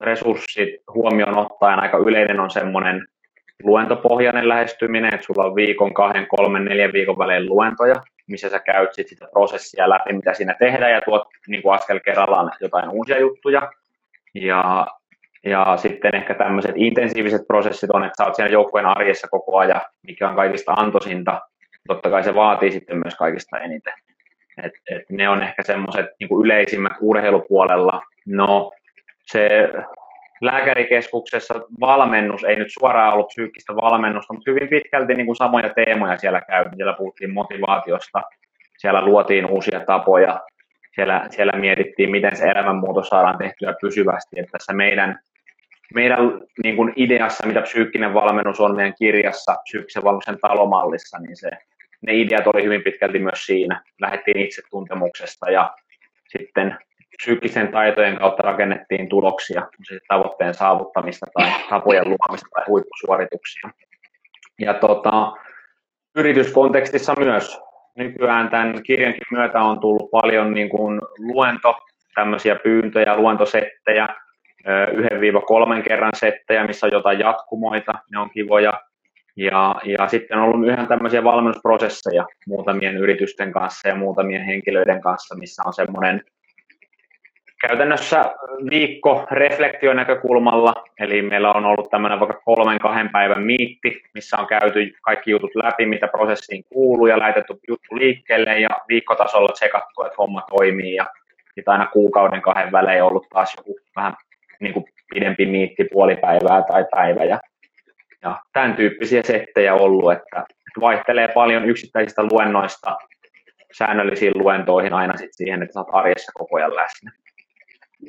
[0.00, 3.06] Resurssit huomioon ottaen aika yleinen on semmoinen
[3.62, 7.94] luentopohjainen lähestyminen, että sulla on viikon, kahden, kolmen, neljän viikon välein luentoja,
[8.26, 12.00] missä sä käyt sit sitä prosessia läpi, mitä siinä tehdään, ja tuot niin kuin askel
[12.00, 13.72] kerrallaan jotain uusia juttuja.
[14.34, 14.86] Ja,
[15.44, 19.80] ja sitten ehkä tämmöiset intensiiviset prosessit on, että sä oot siellä joukkueen arjessa koko ajan,
[20.06, 21.40] mikä on kaikista antoisinta.
[21.88, 23.92] Totta kai se vaatii sitten myös kaikista eniten.
[24.62, 28.02] Et, et ne on ehkä semmoiset niin yleisimmät urheilupuolella.
[28.26, 28.72] No
[29.26, 29.68] se
[30.40, 36.18] lääkärikeskuksessa valmennus, ei nyt suoraan ollut psyykkistä valmennusta, mutta hyvin pitkälti niin kuin samoja teemoja
[36.18, 36.76] siellä käytiin.
[36.76, 38.22] Siellä puhuttiin motivaatiosta,
[38.78, 40.40] siellä luotiin uusia tapoja,
[40.94, 44.40] siellä, siellä mietittiin, miten se elämänmuutos saadaan tehtyä pysyvästi.
[44.40, 45.18] Että tässä meidän,
[45.94, 46.18] meidän
[46.62, 51.50] niin kuin ideassa, mitä psyykkinen valmennus on meidän kirjassa, psyykkisen valmennuksen talomallissa, niin se,
[52.02, 53.82] ne ideat oli hyvin pitkälti myös siinä.
[54.00, 55.74] Lähdettiin itsetuntemuksesta ja
[56.28, 56.76] sitten
[57.16, 63.70] psyykkisen taitojen kautta rakennettiin tuloksia, siis tavoitteen saavuttamista tai tapojen luomista tai huippusuorituksia.
[64.58, 65.32] Ja tota,
[66.16, 67.60] yrityskontekstissa myös
[67.96, 71.78] nykyään tämän kirjankin myötä on tullut paljon niin kuin luento,
[72.14, 74.08] tämmöisiä pyyntöjä, luentosettejä,
[74.92, 78.72] yhden viiva kolmen kerran settejä, missä on jotain jatkumoita, ne on kivoja.
[79.36, 85.34] Ja, ja sitten on ollut yhden tämmöisiä valmennusprosesseja muutamien yritysten kanssa ja muutamien henkilöiden kanssa,
[85.34, 86.22] missä on semmoinen
[87.68, 88.24] käytännössä
[88.70, 94.46] viikko reflektion näkökulmalla, eli meillä on ollut tämmöinen vaikka kolmen kahden päivän miitti, missä on
[94.46, 100.16] käyty kaikki jutut läpi, mitä prosessiin kuuluu ja laitettu juttu liikkeelle ja viikkotasolla tsekattu, että
[100.18, 100.94] homma toimii.
[100.94, 101.06] Ja
[101.54, 104.14] sitten aina kuukauden kahden välein ollut taas joku vähän
[104.60, 107.24] niin kuin pidempi miitti, puoli päivää tai päivä.
[107.24, 107.40] Ja,
[108.22, 110.44] ja tämän tyyppisiä settejä ollut, että
[110.80, 112.96] vaihtelee paljon yksittäisistä luennoista
[113.72, 117.12] säännöllisiin luentoihin aina sit siihen, että oot arjessa koko ajan läsnä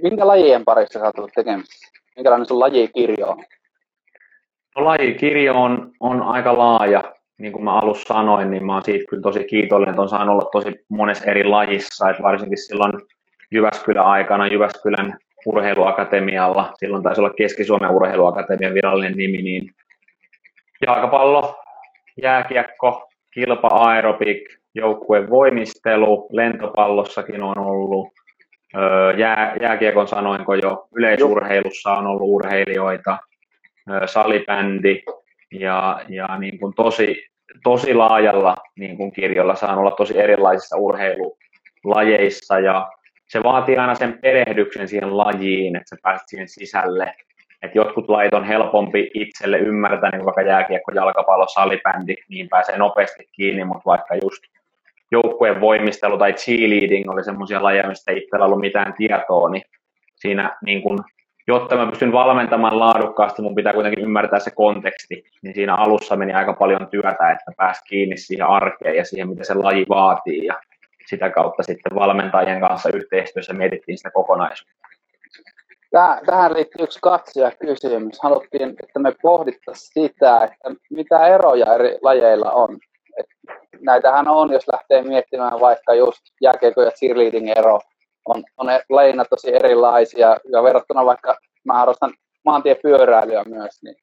[0.01, 1.91] minkä lajien parissa sä oot tekemisissä?
[2.15, 3.43] Minkälainen sun lajikirjo on?
[4.75, 7.13] No, lajikirjo on, on aika laaja.
[7.37, 10.33] Niin kuin mä alussa sanoin, niin mä oon siitä kyllä tosi kiitollinen, että on saanut
[10.33, 12.09] olla tosi monessa eri lajissa.
[12.09, 12.93] Että varsinkin silloin
[13.51, 19.71] Jyväskylän aikana Jyväskylän urheiluakatemialla, silloin taisi olla Keski-Suomen urheiluakatemian virallinen nimi, niin
[20.87, 21.63] jalkapallo,
[22.21, 24.41] jääkiekko, kilpa aerobik,
[24.75, 28.07] joukkueen voimistelu, lentopallossakin on ollut,
[29.17, 33.17] Jää, jääkiekon sanoinko jo, yleisurheilussa on ollut urheilijoita,
[34.05, 35.01] salibändi
[35.51, 37.25] ja, ja niin kuin tosi,
[37.63, 42.91] tosi laajalla niin kuin kirjolla saan olla tosi erilaisissa urheilulajeissa ja
[43.27, 47.13] se vaatii aina sen perehdyksen siihen lajiin, että sä pääset siihen sisälle.
[47.63, 53.27] Et jotkut lajit on helpompi itselle ymmärtää, niin vaikka jääkiekko, jalkapallo, salibändi, niin pääsee nopeasti
[53.31, 54.43] kiinni, mutta vaikka just
[55.11, 59.63] joukkueen voimistelu tai cheerleading oli semmoisia lajeja, mistä ei itsellä ollut mitään tietoa, niin
[60.15, 61.03] siinä niin kun,
[61.47, 66.33] jotta mä pystyn valmentamaan laadukkaasti, mun pitää kuitenkin ymmärtää se konteksti, niin siinä alussa meni
[66.33, 70.59] aika paljon työtä, että pääsi kiinni siihen arkeen ja siihen, mitä se laji vaatii, ja
[71.05, 74.87] sitä kautta sitten valmentajien kanssa yhteistyössä mietittiin sitä kokonaisuutta.
[76.25, 78.19] Tähän liittyy yksi katsoja kysymys.
[78.23, 82.79] Haluttiin, että me pohdittaisiin sitä, että mitä eroja eri lajeilla on
[83.81, 87.79] näitähän on, jos lähtee miettimään vaikka just jääkiekko ja cheerleading ero,
[88.25, 92.13] on, on lajina tosi erilaisia, ja verrattuna vaikka mä harrastan
[92.45, 93.95] maantiepyöräilyä myös, niin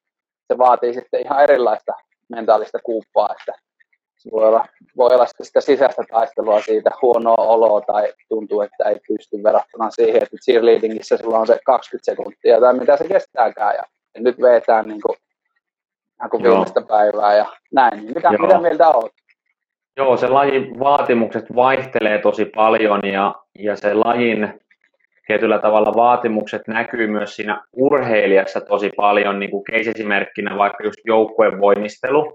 [0.47, 1.93] se vaatii sitten ihan erilaista
[2.29, 3.53] mentaalista kuuppaa, että
[4.31, 4.65] voi olla,
[4.97, 10.23] voi olla sitä sisäistä taistelua siitä huonoa oloa tai tuntuu, että ei pysty verrattuna siihen,
[10.23, 13.83] että cheerleadingissä sulla on se 20 sekuntia tai mitä se kestääkään ja
[14.17, 15.17] nyt vetään niin kuin,
[16.31, 18.03] kuin viimeistä päivää ja näin.
[18.03, 19.11] Mitä, mitä mieltä olet?
[19.97, 24.61] Joo, se lajin vaatimukset vaihtelee tosi paljon ja, ja se lajin
[25.27, 31.59] tietyllä tavalla vaatimukset näkyy myös siinä urheilijassa tosi paljon, niin kuin keisesimerkkinä vaikka just joukkueen
[31.59, 32.33] voimistelu.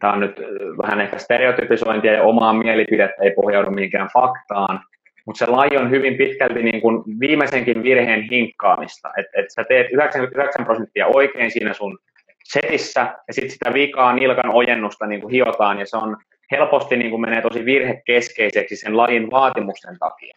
[0.00, 0.36] Tämä on nyt
[0.82, 4.80] vähän ehkä stereotypisointia ja omaa mielipidettä ei pohjaudu mihinkään faktaan,
[5.26, 9.10] mutta se laji on hyvin pitkälti niin kuin viimeisenkin virheen hinkkaamista.
[9.18, 11.98] Että et sä teet 99 prosenttia oikein siinä sun
[12.44, 16.16] setissä ja sitten sitä vikaa nilkan ojennusta niin kuin hiotaan ja se on
[16.50, 20.36] helposti niin kuin menee tosi virhekeskeiseksi sen lajin vaatimusten takia.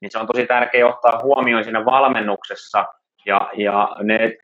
[0.00, 2.84] Niin se on tosi tärkeää ottaa huomioon siinä valmennuksessa
[3.26, 4.36] ja, ja ne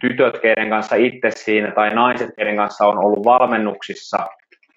[0.00, 4.26] tytöt, keiden kanssa itse siinä tai naiset, keiden kanssa on ollut valmennuksissa,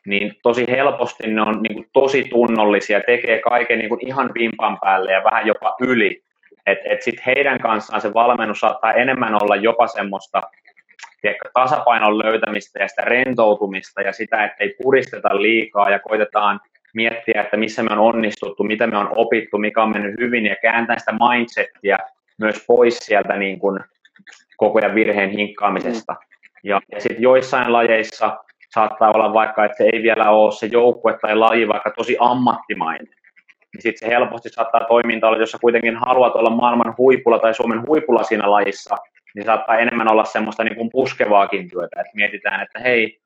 [0.05, 4.77] niin tosi helposti ne on niin kuin tosi tunnollisia, tekee kaiken niin kuin ihan vimpan
[4.81, 6.21] päälle ja vähän jopa yli.
[6.65, 10.41] Että et sitten heidän kanssaan se valmennus saattaa enemmän olla jopa semmoista
[11.21, 16.59] tiedätkö, tasapainon löytämistä ja sitä rentoutumista ja sitä, että ei puristeta liikaa ja koitetaan
[16.93, 20.55] miettiä, että missä me on onnistuttu, mitä me on opittu, mikä on mennyt hyvin ja
[20.61, 21.97] kääntää sitä mindsettiä
[22.37, 23.79] myös pois sieltä niin kuin
[24.57, 26.15] koko ajan virheen hinkkaamisesta.
[26.63, 28.37] Ja, ja sitten joissain lajeissa
[28.69, 33.07] saattaa olla vaikka, että se ei vielä ole se joukkue tai laji vaikka tosi ammattimainen.
[33.73, 37.53] Niin sitten se helposti saattaa toiminta olla, jos sä kuitenkin haluat olla maailman huipulla tai
[37.53, 38.95] Suomen huipulla siinä lajissa,
[39.35, 43.19] niin saattaa enemmän olla semmoista niin kuin puskevaakin työtä, että mietitään, että hei,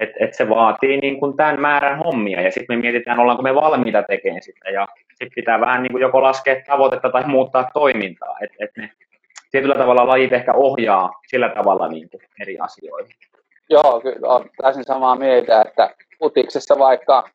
[0.00, 3.54] että et se vaatii niin kuin tämän määrän hommia, ja sitten me mietitään, ollaanko me
[3.54, 8.36] valmiita tekemään sitä, ja sitten pitää vähän niin kuin joko laskea tavoitetta tai muuttaa toimintaa,
[8.40, 8.90] että et ne
[9.50, 13.14] tietyllä tavalla lajit ehkä ohjaa sillä tavalla niin kuin eri asioihin.
[13.70, 17.28] Joo, kyllä on täysin samaa mieltä, että putiksessa vaikka,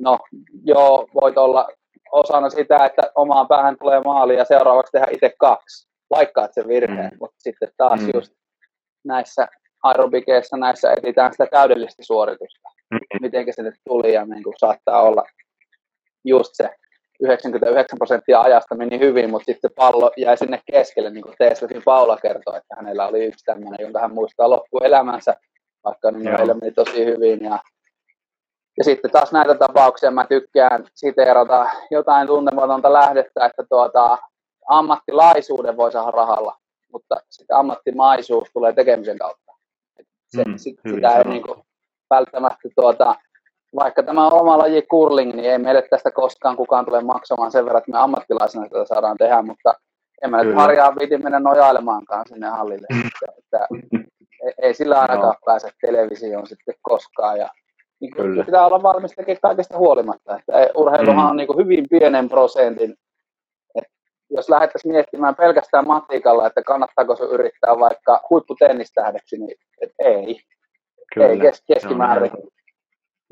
[0.00, 0.18] no
[0.64, 1.68] joo, voit olla
[2.12, 7.10] osana sitä, että omaan päähän tulee maali ja seuraavaksi tehdä itse kaksi, vaikka se virheen,
[7.10, 7.16] mm.
[7.20, 8.10] mutta sitten taas mm.
[8.14, 8.32] just
[9.04, 9.48] näissä
[9.82, 12.98] aerobikeissa näissä etsitään sitä täydellistä suoritusta, mm.
[13.20, 15.24] miten se nyt tuli ja niin kuin saattaa olla
[16.24, 16.70] just se
[17.20, 22.16] 99 prosenttia ajasta meni hyvin, mutta sitten pallo jäi sinne keskelle, niin kuin Teslasin Paula
[22.16, 25.36] kertoi, että hänellä oli yksi tämmöinen, jonka hän muistaa loppuelämänsä,
[25.84, 27.44] vaikka niin meillä meni tosi hyvin.
[27.44, 27.58] Ja,
[28.78, 34.18] ja sitten taas näitä tapauksia mä tykkään siteerata jotain tuntematonta lähdettä, että tuota,
[34.68, 36.56] ammattilaisuuden voi saada rahalla,
[36.92, 39.52] mutta sitten ammattimaisuus tulee tekemisen kautta.
[40.26, 41.62] Se, mm, sit, sitä ei niin kuin,
[42.10, 43.14] välttämättä tuota,
[43.74, 47.64] vaikka tämä on oma laji curling, niin ei meille tästä koskaan kukaan tule maksamaan sen
[47.64, 49.74] verran, että me ammattilaisena sitä saadaan tehdä, mutta
[50.22, 52.86] en mä nyt harjaa viitin mennä nojailemaankaan sinne hallille.
[53.06, 53.66] Että, että
[54.62, 55.44] ei sillä ainakaan no.
[55.44, 57.38] pääse televisioon sitten koskaan.
[57.38, 57.48] Ja,
[58.00, 58.44] niin Kyllä.
[58.44, 60.38] pitää olla valmis tekemään kaikesta huolimatta.
[60.38, 61.30] Että urheiluhan mm.
[61.30, 62.94] on niin hyvin pienen prosentin.
[63.74, 63.92] Että
[64.30, 70.40] jos lähdettäisiin miettimään pelkästään matikalla, että kannattaako se yrittää vaikka huipputennistähdeksi, niin et ei.
[71.14, 71.26] Kyllä.
[71.26, 72.30] Ei kes- keskimäärin.
[72.32, 72.48] No,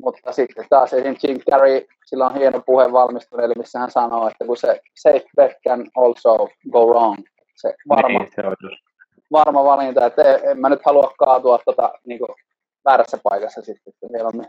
[0.03, 1.15] mutta sitten taas esim.
[1.23, 5.51] Jim Carrey, sillä on hieno puhe valmistuneelle, missä hän sanoo, että kun se safe bet
[5.67, 7.17] can also go wrong.
[7.55, 8.83] Se varma, niin, se on just.
[9.31, 12.29] varma valinta, että en mä nyt halua kaatua tota, niin kuin
[12.85, 14.47] väärässä paikassa sitten, että mieluummin,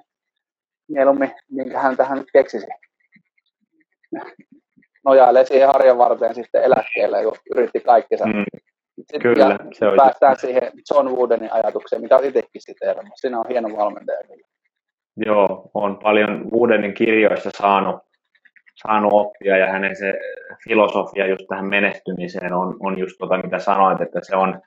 [0.88, 2.66] mieluummin minkä hän tähän nyt keksisi.
[5.04, 8.26] Nojailee siihen harjan varteen sitten eläkkeelle, kun yritti kaikkensa.
[8.26, 8.44] Mm.
[8.96, 10.40] Sitten Kyllä, se on päästään just.
[10.40, 13.12] siihen John Woodenin ajatukseen, mitä itsekin siteerannut.
[13.16, 14.18] Siinä on hieno valmentaja.
[15.26, 17.96] Joo, on paljon Woodenin kirjoissa saanut,
[18.74, 20.14] saanut oppia ja hänen se
[20.68, 24.60] filosofia just tähän menestymiseen on, on just tota, mitä sanoit, että se on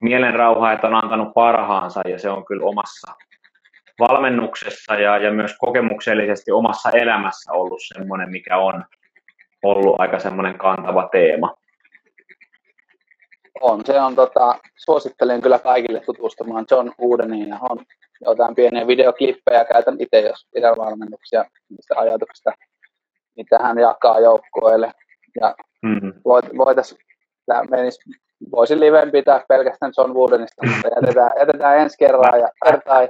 [0.00, 3.12] mielenrauha, että on antanut parhaansa ja se on kyllä omassa
[3.98, 8.84] valmennuksessa ja, ja myös kokemuksellisesti omassa elämässä ollut semmoinen, mikä on
[9.62, 11.54] ollut aika semmoinen kantava teema.
[13.60, 17.78] On, se on tota, suosittelen kyllä kaikille tutustumaan John Woodeniin ja on
[18.24, 22.52] jotain pieniä videoklippejä käytän itse, jos pidän valmennuksia niistä ajatuksista,
[23.36, 24.92] mitä hän jakaa joukkueille.
[25.40, 26.12] Ja mm-hmm.
[26.24, 26.96] voit, voitais,
[27.70, 27.98] menis,
[28.52, 33.08] voisin liveen pitää pelkästään John Woodenista, mutta jätetään, jätetään ensi kerran ja kertaa,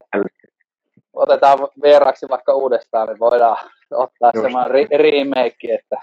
[1.13, 3.57] otetaan vieraaksi vaikka uudestaan, niin voidaan
[3.91, 4.43] ottaa Just.
[4.45, 5.97] semmoinen ri- remake, että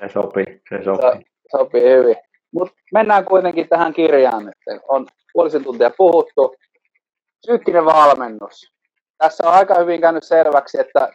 [0.00, 1.20] se sopii, se sopii.
[1.20, 2.16] Se, sopii hyvin.
[2.52, 6.56] Mutta mennään kuitenkin tähän kirjaan, että on puolisen tuntia puhuttu,
[7.46, 8.72] psyykkinen valmennus.
[9.18, 11.08] Tässä on aika hyvin käynyt selväksi, että,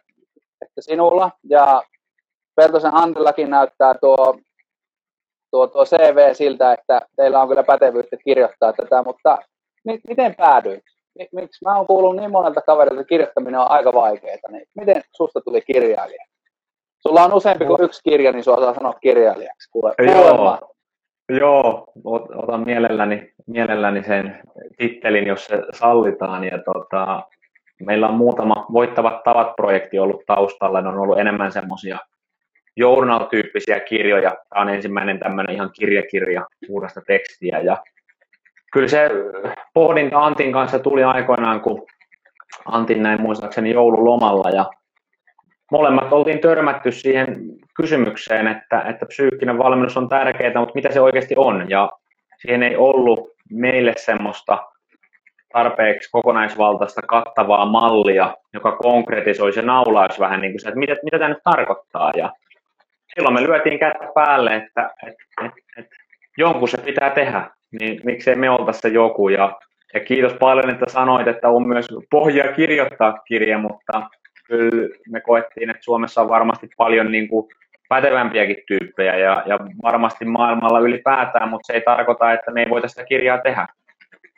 [0.62, 1.84] että sinulla ja
[2.56, 4.38] Peltosen Antillakin näyttää tuo,
[5.52, 9.38] tuo, tuo CV siltä, että teillä on kyllä pätevyyttä kirjoittaa tätä, mutta
[9.86, 10.84] mi- miten päädyit?
[11.32, 15.42] Miksi mä oon kuullut niin monelta kaverilta, että kirjoittaminen on aika vaikeaa, niin miten susta
[15.42, 16.26] tuli kirjailija?
[17.08, 19.70] Sulla on useampi kuin yksi kirja, niin sua saa sanoa kirjailijaksi.
[19.72, 20.58] Kuule, Joo,
[21.30, 21.84] Joo,
[22.36, 24.40] otan mielelläni, mielelläni sen
[24.78, 26.44] tittelin, jos se sallitaan.
[26.44, 27.24] Ja tota,
[27.86, 30.82] meillä on muutama Voittavat tavat projekti ollut taustalla.
[30.82, 31.98] Ne on ollut enemmän semmoisia
[32.76, 34.30] journal-tyyppisiä kirjoja.
[34.50, 37.60] Tämä on ensimmäinen tämmöinen ihan kirjakirja uudesta tekstiä.
[37.60, 37.78] Ja
[38.74, 39.10] kyllä se
[39.74, 41.86] pohdinta Antin kanssa tuli aikoinaan, kun
[42.66, 44.66] Antin näin muistaakseni joululomalla ja
[45.72, 47.36] molemmat oltiin törmätty siihen
[47.76, 51.66] kysymykseen, että, että psyykkinen valmennus on tärkeää, mutta mitä se oikeasti on.
[51.70, 51.90] Ja
[52.38, 54.58] siihen ei ollut meille semmoista
[55.54, 61.20] tarpeeksi kokonaisvaltaista kattavaa mallia, joka konkretisoi se naulaus vähän niin kuin se, että mitä, mitä
[61.20, 62.12] tämä nyt tarkoittaa.
[62.18, 62.34] Ja
[63.16, 65.88] silloin me lyötiin kättä päälle, että et, et, et,
[66.38, 69.30] jonkun se pitää tehdä, niin miksei me oltaisi se joku.
[69.30, 69.60] Ja,
[69.94, 74.10] ja kiitos paljon, että sanoit, että on myös pohja kirjoittaa kirja, mutta
[74.50, 77.48] kyllä me koettiin, että Suomessa on varmasti paljon niin kuin
[77.90, 82.88] pätevämpiäkin tyyppejä ja, ja varmasti maailmalla ylipäätään, mutta se ei tarkoita, että me ei voita
[82.88, 83.68] sitä kirjaa tehdä.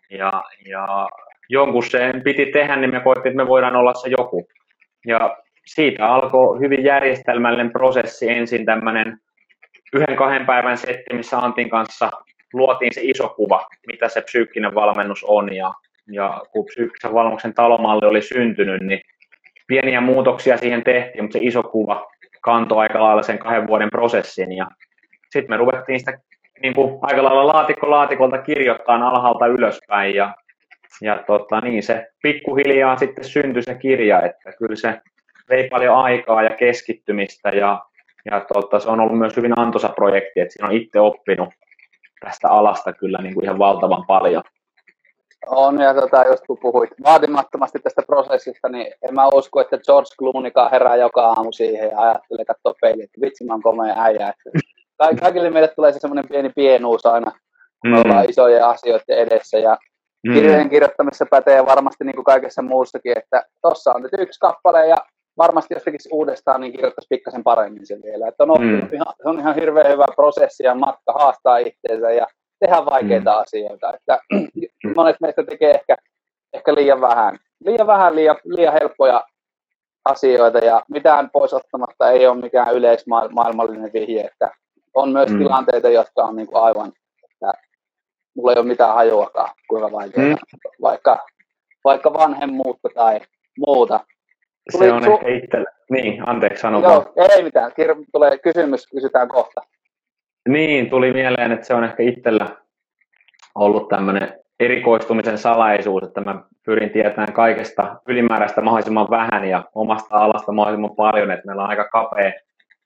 [0.09, 0.31] Ja,
[0.65, 1.09] ja
[1.49, 4.47] jonkun sen piti tehdä, niin me koettiin, että me voidaan olla se joku.
[5.05, 8.29] Ja siitä alkoi hyvin järjestelmällinen prosessi.
[8.29, 9.17] Ensin tämmöinen
[9.93, 12.11] yhden kahden päivän setti, missä Antin kanssa
[12.53, 15.55] luotiin se iso kuva, mitä se psyykkinen valmennus on.
[15.55, 15.73] Ja,
[16.11, 19.01] ja kun psyykkisen valmennuksen talomalli oli syntynyt, niin
[19.71, 22.07] pieniä muutoksia siihen tehtiin, mutta se iso kuva
[22.41, 24.51] kantoi aika lailla sen kahden vuoden prosessin.
[24.51, 24.67] Ja
[25.29, 26.19] sitten me ruvettiin sitä
[26.61, 30.15] niin kuin aika lailla laatikko laatikolta kirjoittaa alhaalta ylöspäin.
[30.15, 30.33] Ja,
[31.01, 35.01] ja tota, niin se pikkuhiljaa sitten syntyi se kirja, että kyllä se
[35.49, 37.81] vei paljon aikaa ja keskittymistä ja,
[38.31, 41.49] ja tota, se on ollut myös hyvin antoisa projekti, että siinä on itse oppinut
[42.19, 44.43] tästä alasta kyllä niin kuin ihan valtavan paljon.
[45.47, 50.09] On, ja tota, just kun puhuit vaatimattomasti tästä prosessista, niin en mä usko, että George
[50.19, 54.29] Clooneykaan herää joka aamu siihen ja ajattelee katsoa peiliin, että vitsi mä oon komea äijä.
[54.29, 57.31] Että kaikille meille tulee se semmoinen pieni pienuus aina,
[57.81, 57.97] kun mm.
[57.97, 59.57] ollaan isojen asioiden edessä.
[59.57, 59.77] Ja
[60.27, 60.33] mm.
[60.33, 64.97] kirjojen kirjoittamisessa pätee varmasti niin kuin kaikessa muussakin, että tossa on nyt yksi kappale ja
[65.37, 68.27] varmasti jos tekisi uudestaan, niin kirjoittaisi pikkasen paremmin sen vielä.
[68.27, 68.87] Että on mm.
[68.91, 72.27] ihan, se on ihan hirveän hyvä prosessi ja matka haastaa itseensä ja
[72.61, 73.41] tehdä vaikeita mm.
[73.41, 73.93] asioita.
[73.93, 74.19] Että
[74.95, 75.95] monet meistä tekee ehkä,
[76.53, 79.23] ehkä liian vähän, liian vähän, liian, liian helppoja
[80.05, 84.51] asioita ja mitään pois ottamatta ei ole mikään yleismaailmallinen vihje, että
[84.93, 85.37] on myös mm.
[85.37, 86.91] tilanteita, jotka on niin kuin aivan,
[87.23, 87.53] että
[88.35, 90.35] mulla ei ole mitään hajuakaan, kuinka vaikeaa, mm.
[90.81, 91.25] vaikka,
[91.83, 93.19] vaikka vanhemmuutta tai
[93.57, 93.99] muuta.
[94.71, 95.71] Tuli se on su- ehkä itsellä.
[95.89, 97.71] Niin, anteeksi, sano Joo, ei mitään.
[97.71, 99.61] Kir- tulee kysymys, kysytään kohta.
[100.47, 102.47] Niin, tuli mieleen, että se on ehkä itsellä
[103.55, 110.51] ollut tämmöinen erikoistumisen salaisuus, että mä pyrin tietämään kaikesta ylimääräistä mahdollisimman vähän ja omasta alasta
[110.51, 112.31] mahdollisimman paljon, että meillä on aika kapea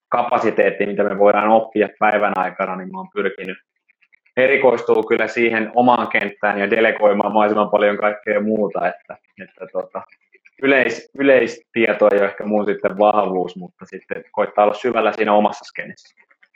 [0.09, 3.57] kapasiteetti, mitä me voidaan oppia päivän aikana, niin mä oon pyrkinyt
[4.37, 10.01] erikoistuu kyllä siihen omaan kenttään ja delegoimaan mahdollisimman paljon kaikkea muuta, että, että tota,
[10.61, 15.65] yleis, yleistieto ei ole ehkä mun sitten vahvuus, mutta sitten koittaa olla syvällä siinä omassa
[15.65, 16.15] skenissä.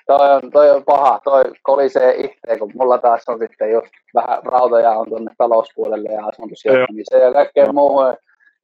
[0.10, 4.44] Toi on, toi on paha, toi kolisee itse, kun mulla taas on sitten just vähän
[4.44, 8.16] rautoja on tuonne talouspuolelle ja asuntosijoittamiseen ja kaikkeen muuhun.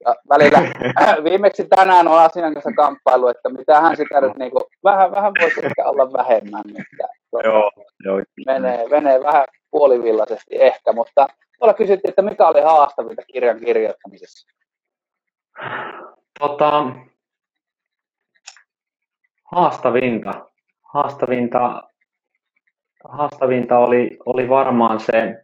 [0.05, 0.59] Ja välillä
[1.29, 5.65] viimeksi tänään on asian kanssa kamppailu, että mitähän sitä nyt niin kuin, vähän, vähän voisi
[5.65, 6.63] ehkä olla vähemmän.
[6.69, 7.71] Että, tuota, joo,
[8.05, 8.21] joo.
[8.45, 11.27] Menee, menee vähän puolivillaisesti ehkä, mutta
[11.59, 14.47] tuolla kysyttiin, että mikä oli haastavinta kirjan kirjoittamisessa?
[16.39, 16.85] Tota,
[19.51, 20.54] haastavinta.
[20.95, 21.83] Haastavinta,
[23.03, 25.43] haastavinta oli, oli varmaan se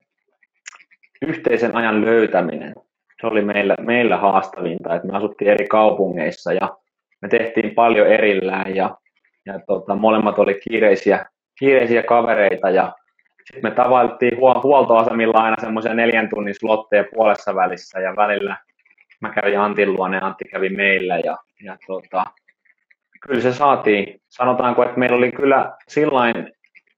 [1.22, 2.74] yhteisen ajan löytäminen.
[3.22, 6.78] Se oli meillä, meillä haastavinta, että me asuttiin eri kaupungeissa ja
[7.22, 8.98] me tehtiin paljon erillään ja,
[9.46, 11.26] ja tota, molemmat oli kiireisiä,
[11.60, 12.94] kiireisiä kavereita ja
[13.46, 18.58] sitten me tavoittiin huoltoasemilla aina semmoisia neljän tunnin slotteja puolessa välissä ja välillä–
[19.22, 22.26] mä kävin Antin luonne ja Antti kävi meillä ja, ja tota,
[23.28, 24.22] kyllä se saatiin.
[24.30, 26.52] Sanotaanko, että meillä oli kyllä sillain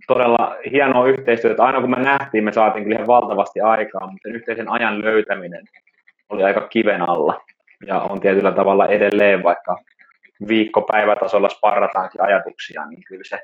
[0.07, 1.63] todella hienoa yhteistyötä.
[1.63, 5.65] Aina kun me nähtiin, me saatiin kyllä valtavasti aikaa, mutta yhteisen ajan löytäminen
[6.29, 7.41] oli aika kiven alla.
[7.87, 9.77] Ja on tietyllä tavalla edelleen, vaikka
[10.47, 13.39] viikkopäivätasolla sparrataankin ajatuksia, niin kyllä se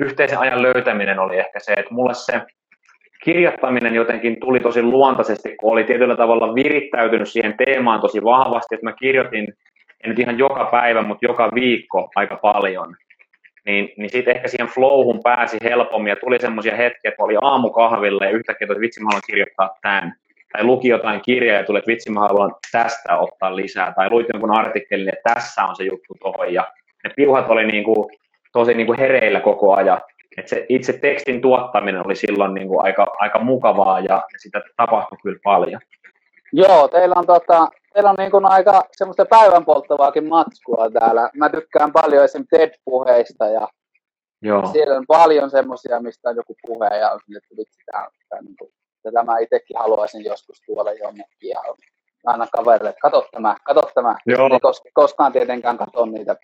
[0.00, 2.40] yhteisen ajan löytäminen oli ehkä se, että mulle se
[3.24, 8.86] kirjoittaminen jotenkin tuli tosi luontaisesti, kun oli tietyllä tavalla virittäytynyt siihen teemaan tosi vahvasti, että
[8.86, 9.48] mä kirjoitin,
[10.06, 12.96] en nyt ihan joka päivä, mutta joka viikko aika paljon.
[13.66, 18.24] Niin, niin sitten ehkä siihen flowhun pääsi helpommin ja tuli semmoisia hetkiä, että oli aamukahvilla
[18.24, 20.14] ja yhtäkkiä, että vitsi mä haluan kirjoittaa tämän.
[20.52, 23.92] Tai luki jotain kirjaa ja tuli, että vitsi mä haluan tästä ottaa lisää.
[23.96, 26.54] Tai luit jonkun artikkelin, että tässä on se juttu tuohon.
[26.54, 26.72] Ja
[27.04, 28.18] ne piuhat oli niin kuin,
[28.52, 30.00] tosi niin kuin hereillä koko ajan
[30.36, 35.18] että se itse tekstin tuottaminen oli silloin niin kuin aika, aika mukavaa ja sitä tapahtui
[35.22, 35.80] kyllä paljon.
[36.52, 41.30] Joo, teillä on, tota, teillä on niin kuin aika semmoista päivän polttavaakin matskua täällä.
[41.34, 42.44] Mä tykkään paljon esim.
[42.50, 43.68] TED-puheista ja
[44.42, 44.66] Joo.
[44.72, 48.56] siellä on paljon semmoisia, mistä on joku puhe ja on että vitsi, tämä, tämä, niin
[48.58, 48.70] kuin,
[49.02, 51.62] tätä mä itsekin haluaisin joskus tuolla jonnekin ja
[52.26, 54.16] aina kaverille, että kato tämä, kato tämä.
[54.26, 54.48] Joo.
[54.52, 56.36] Ei koskaan tietenkään katso niitä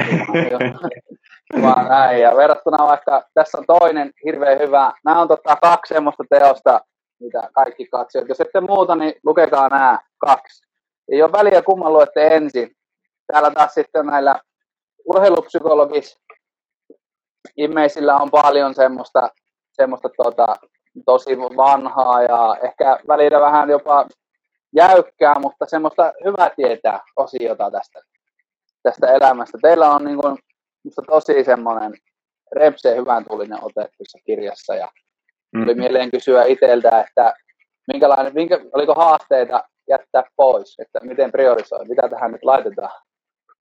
[1.62, 2.20] vaan näin.
[2.20, 6.80] Ja verrattuna vaikka, tässä on toinen hirveän hyvä, nämä on tota kaksi semmoista teosta,
[7.20, 8.28] mitä kaikki katsojat.
[8.28, 10.71] Jos ette muuta, niin lukekaa nämä kaksi.
[11.08, 12.76] Ei ole väliä kumman luette ensin.
[13.32, 14.40] Täällä taas sitten näillä
[15.04, 16.18] urheilupsykologis
[17.56, 19.28] immeisillä on paljon semmoista,
[19.72, 20.56] semmoista tota,
[21.06, 24.06] tosi vanhaa ja ehkä välillä vähän jopa
[24.76, 28.00] jäykkää, mutta semmoista hyvää tietää osiota tästä
[28.82, 29.58] tästä elämästä.
[29.62, 30.38] Teillä on niin kuin,
[30.84, 31.92] musta tosi semmoinen
[32.52, 34.88] repseen hyvän tulinen ote tuossa kirjassa ja
[35.52, 35.60] mm.
[35.60, 37.34] tuli mieleen kysyä itseltä, että
[37.92, 42.90] minkälainen, minkä, oliko haasteita jättää pois, että miten priorisoi, mitä tähän nyt laitetaan?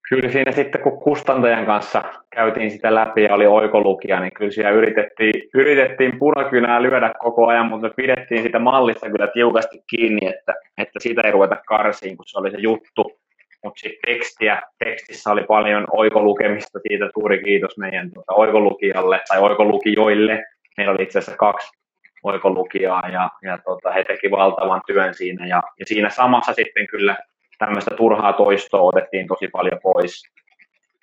[0.09, 2.03] Kyllä siinä sitten, kun kustantajan kanssa
[2.35, 7.65] käytiin sitä läpi ja oli oikolukija, niin kyllä siellä yritettiin, yritettiin punakynää lyödä koko ajan,
[7.65, 12.25] mutta me pidettiin sitä mallista kyllä tiukasti kiinni, että, että siitä ei ruveta karsiin, kun
[12.27, 13.21] se oli se juttu
[13.63, 20.43] mutta sitten tekstiä, tekstissä oli paljon oikolukemista, siitä suuri kiitos meidän tuota, oikolukijalle tai oikolukijoille.
[20.77, 21.80] Meillä oli itse asiassa kaksi
[22.23, 27.15] oikolukijaa ja, ja tota, he teki valtavan työn siinä ja, ja siinä samassa sitten kyllä
[27.57, 30.23] tämmöistä turhaa toistoa otettiin tosi paljon pois.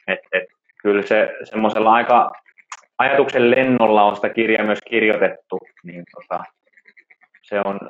[0.06, 0.44] Et, et,
[0.82, 2.30] kyllä se semmoisella aika
[2.98, 6.44] ajatuksen lennolla on sitä kirjaa myös kirjoitettu, niin tota,
[7.42, 7.80] se on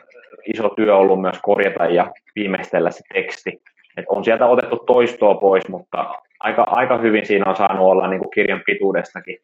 [0.55, 3.63] iso työ ollut myös korjata ja viimeistellä se teksti.
[3.97, 8.21] Et on sieltä otettu toistoa pois, mutta aika, aika hyvin siinä on saanut olla niin
[8.21, 9.39] kuin kirjan pituudestakin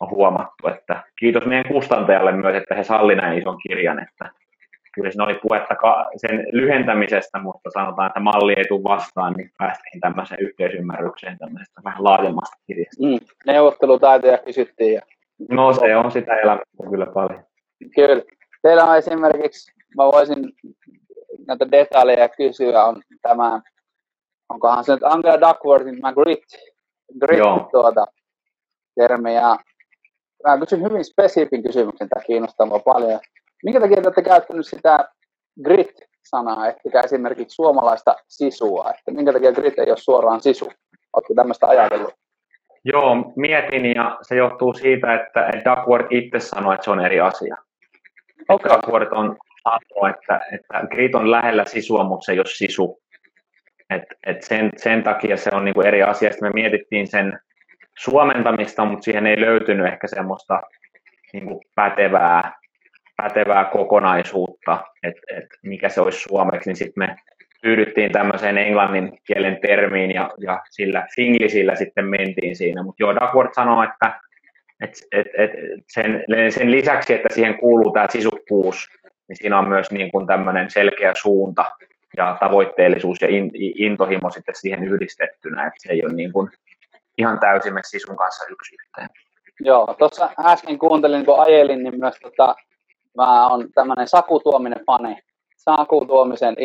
[0.00, 0.68] on huomattu.
[0.68, 4.02] Että kiitos meidän kustantajalle myös, että he salli näin ison kirjan.
[4.02, 4.30] Että
[4.94, 5.74] kyllä siinä oli puhetta
[6.16, 12.04] sen lyhentämisestä, mutta sanotaan, että malli ei tule vastaan, niin päästiin tämmöiseen yhteisymmärrykseen tämmöisestä vähän
[12.04, 13.06] laajemmasta kirjasta.
[13.06, 14.94] Mm, neuvottelutaitoja kysyttiin.
[14.94, 15.00] Ja...
[15.50, 17.44] No se on sitä elämää kyllä paljon.
[17.94, 18.22] Kyllä.
[18.62, 20.52] Teillä on esimerkiksi, mä voisin
[21.46, 23.60] näitä detaljeja kysyä, on tämä,
[24.48, 26.58] onkohan se nyt Angela Duckworthin Magritte,
[27.20, 28.06] Grit, tuota,
[28.94, 29.34] termi.
[29.34, 29.56] Ja
[30.46, 33.20] mä kysyn hyvin spesifin kysymyksen, tämä kiinnostaa mua paljon.
[33.64, 35.08] Minkä takia te olette käyttänyt sitä
[35.64, 38.90] grit-sanaa, ettekä esimerkiksi suomalaista sisua?
[38.98, 40.72] Että minkä takia grit ei ole suoraan sisu?
[41.12, 42.14] Oletko tämmöistä ajatellut?
[42.84, 47.56] Joo, mietin ja se johtuu siitä, että Duckworth itse sanoi, että se on eri asia.
[48.48, 48.72] Okay.
[48.72, 53.00] Duckworth on sanonut, että, että grit on lähellä sisua, mutta se ei ole sisu.
[53.90, 56.30] Et, et sen, sen takia se on niinku eri asia.
[56.30, 57.38] Sitten me mietittiin sen
[57.98, 60.62] suomentamista, mutta siihen ei löytynyt ehkä semmoista
[61.32, 62.52] niinku pätevää
[63.22, 67.16] pätevää kokonaisuutta, että et mikä se olisi suomeksi, niin sitten me
[67.62, 72.82] tyydyttiin tämmöiseen englannin kielen termiin ja, ja sillä finglisillä sitten mentiin siinä.
[72.82, 74.20] Mutta joo, Duckworth sanoo, että
[74.80, 75.50] et, et, et
[75.88, 78.88] sen, sen lisäksi, että siihen kuuluu tämä sisukkuus,
[79.28, 81.64] niin siinä on myös niin kuin tämmöinen selkeä suunta
[82.16, 86.50] ja tavoitteellisuus ja in, intohimo sitten siihen yhdistettynä, että se ei ole niin kuin
[87.18, 89.08] ihan täysin sisun kanssa yksi yhteen.
[89.60, 92.54] Joo, tuossa äsken kuuntelin, kun ajelin, niin myös tota,
[93.18, 95.18] Mä oon tämmönen Saku Tuominen fani.
[95.56, 96.56] Saku Tuomisen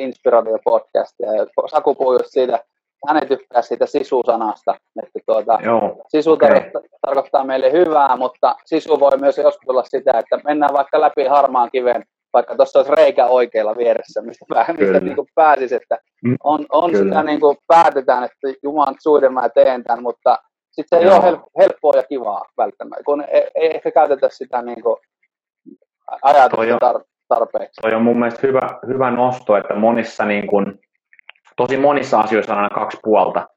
[0.64, 1.28] podcast ja
[1.68, 2.60] Saku puhuu just siitä,
[3.08, 4.76] hän ei tykkää siitä sisusanasta.
[5.04, 6.50] Että tuota, Joo, sisu okay.
[6.50, 11.26] tarkoittaa, tarkoittaa meille hyvää, mutta sisu voi myös joskus olla sitä, että mennään vaikka läpi
[11.26, 12.04] harmaan kiven,
[12.34, 14.46] vaikka tuossa olisi reikä oikealla vieressä, mistä,
[14.78, 19.34] mistä niin kuin pääsisi, että mm, on, on sitä niin kuin päätetään, että Jumalan suiden
[19.34, 20.38] mä teen tämän, mutta
[20.72, 21.18] sitten se ei Joo.
[21.18, 24.98] ole helppoa ja kivaa välttämättä, kun ei, ei ehkä käytetä sitä niin kuin
[26.22, 27.82] ajatusta tar- tarpeeksi.
[27.82, 30.80] Toi on mun mielestä hyvä, hyvä nosto, että monissa niin kun,
[31.58, 33.48] tosi monissa asioissa on aina kaksi puolta.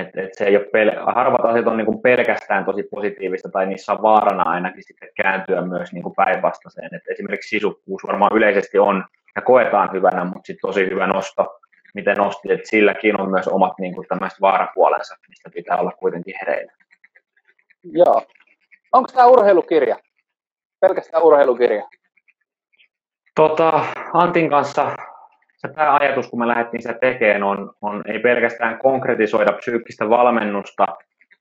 [0.00, 3.92] Et, et se ei ole pel- harvat asiat on niin pelkästään tosi positiivista tai niissä
[3.92, 6.94] on vaarana ainakin sitten kääntyä myös niin päinvastaiseen.
[6.94, 9.04] Et esimerkiksi sisukkuus varmaan yleisesti on
[9.36, 11.60] ja koetaan hyvänä, mutta sitten tosi hyvä nosto,
[11.94, 14.06] miten nostit, että silläkin on myös omat niin kuin,
[14.40, 16.72] vaarapuolensa, mistä pitää olla kuitenkin hereillä.
[17.84, 18.22] Joo.
[18.92, 19.96] Onko tämä urheilukirja?
[20.80, 21.88] pelkästään urheilukirja?
[23.34, 24.96] Tota, Antin kanssa
[25.58, 30.86] se pääajatus, kun me lähdettiin sitä tekemään, on, on ei pelkästään konkretisoida psyykkistä valmennusta,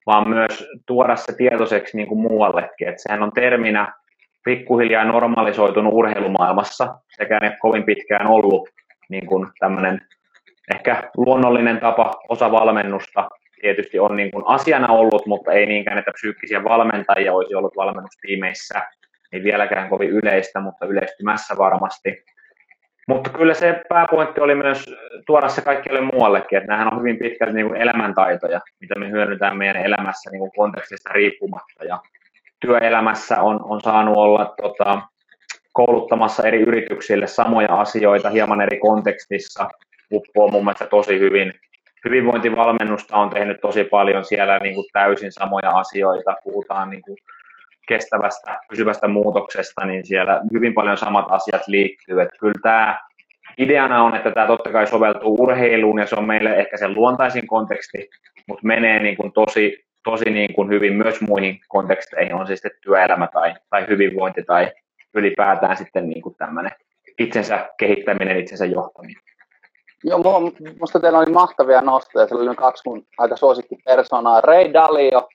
[0.06, 2.88] vaan myös tuoda se tietoiseksi niin kuin muuallekin.
[2.88, 3.94] Et sehän on terminä
[4.46, 8.70] pikkuhiljaa normalisoitunut urheilumaailmassa, sekä ne kovin pitkään ollut
[9.10, 10.02] niin kuin tämmöinen
[10.76, 13.30] ehkä luonnollinen tapa osa valmennusta.
[13.62, 18.82] Tietysti on niin kuin asiana ollut, mutta ei niinkään, että psyykkisiä valmentajia olisi ollut valmennustiimeissä
[19.34, 22.24] ei vieläkään kovin yleistä, mutta yleistymässä varmasti.
[23.08, 24.86] Mutta kyllä se pääpointti oli myös
[25.26, 29.54] tuoda se kaikkialle muuallekin, että nämähän on hyvin pitkälti niin kuin elämäntaitoja, mitä me hyödyntää
[29.54, 31.84] meidän elämässä niin kuin kontekstista riippumatta.
[31.84, 32.00] Ja
[32.60, 35.02] työelämässä on, on saanut olla tota,
[35.74, 39.70] kouluttamassa eri yrityksille samoja asioita hieman eri kontekstissa.
[40.14, 41.54] Uppo on mun mielestä tosi hyvin.
[42.06, 46.36] Hyvinvointivalmennusta on tehnyt tosi paljon siellä niin kuin täysin samoja asioita.
[46.44, 47.18] Puhutaan niin kuin
[47.88, 52.22] kestävästä, pysyvästä muutoksesta, niin siellä hyvin paljon samat asiat liittyy.
[52.22, 53.00] Että kyllä tämä
[53.58, 57.48] ideana on, että tämä totta kai soveltuu urheiluun ja se on meille ehkä sen luontaisin
[57.48, 58.10] konteksti,
[58.48, 62.72] mutta menee niin kuin tosi, tosi niin kuin hyvin myös muihin konteksteihin, on se sitten
[62.82, 64.72] työelämä tai, tai hyvinvointi tai
[65.14, 66.72] ylipäätään sitten niin kuin tämmöinen
[67.20, 69.22] itsensä kehittäminen, itsensä johtaminen.
[70.04, 72.28] Joo, minusta teillä oli mahtavia nostoja.
[72.28, 73.36] Siellä oli kaksi mun aika
[73.86, 74.42] persoonaa.
[74.42, 75.28] Ray Dalio,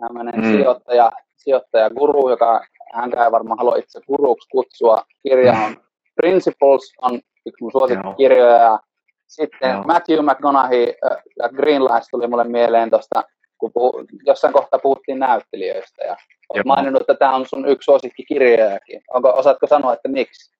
[0.00, 0.52] tämmöinen mm.
[0.52, 2.60] sijoittaja, sijoittaja guru, joka
[2.94, 5.02] hän ei varmaan halua itse guruksi kutsua.
[5.22, 5.76] Kirja on
[6.16, 8.56] Principles, on yksi mun suosikkikirjoja.
[8.56, 8.78] Ja
[9.26, 9.82] sitten Joo.
[9.82, 10.94] Matthew McConaughey
[11.38, 13.22] ja Greenlights tuli mulle mieleen tuosta,
[13.58, 16.04] kun puhu, jossain kohtaa puhuttiin näyttelijöistä.
[16.04, 16.16] Ja
[16.48, 19.02] olet maininnut, että tämä on sun yksi suosikkikirjojakin.
[19.14, 20.56] Onko, osaatko sanoa, että miksi?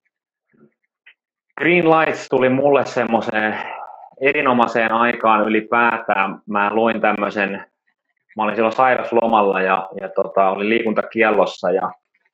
[1.58, 3.58] Green Lights tuli mulle semmoiseen
[4.20, 6.38] erinomaiseen aikaan ylipäätään.
[6.46, 7.66] Mä luin tämmöisen
[8.36, 11.90] mä olin silloin sairaslomalla ja, ja tota, olin liikuntakiellossa ja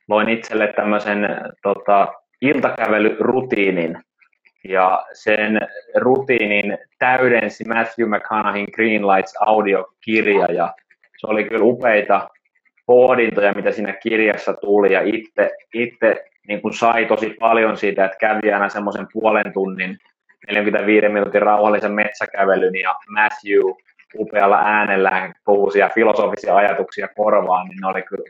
[0.09, 1.29] loin itselle tämmöisen
[1.63, 2.09] tota,
[2.41, 3.99] iltakävelyrutiinin.
[4.69, 5.61] Ja sen
[5.97, 10.75] rutiinin täydensi Matthew McConaugheyn Green Lights audiokirja ja
[11.17, 12.29] se oli kyllä upeita
[12.87, 18.17] pohdintoja, mitä siinä kirjassa tuli, ja itse, itse niin kuin sai tosi paljon siitä, että
[18.21, 19.99] kävi aina semmoisen puolen tunnin
[20.51, 23.63] 45 minuutin rauhallisen metsäkävelyn, ja Matthew
[24.19, 28.25] upealla äänellään puhui filosofisia ajatuksia korvaan, niin ne oli kyllä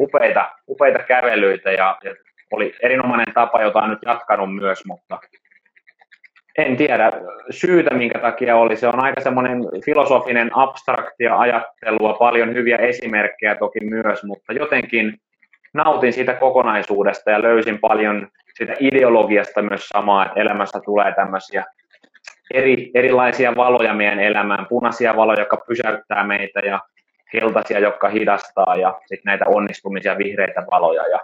[0.00, 2.14] upeita, upeita kävelyitä, ja, ja
[2.50, 5.18] oli erinomainen tapa, jota on nyt jatkanut myös, mutta
[6.58, 7.10] en tiedä
[7.50, 8.76] syytä, minkä takia oli.
[8.76, 15.18] Se on aika semmoinen filosofinen abstraktia ajattelua, paljon hyviä esimerkkejä toki myös, mutta jotenkin
[15.74, 21.64] nautin siitä kokonaisuudesta ja löysin paljon siitä ideologiasta myös samaa, että elämässä tulee tämmöisiä
[22.54, 26.80] eri, erilaisia valoja meidän elämään, punaisia valoja, jotka pysäyttää meitä ja
[27.32, 31.20] keltaisia, jotka hidastaa ja sitten näitä onnistumisia vihreitä valoja ja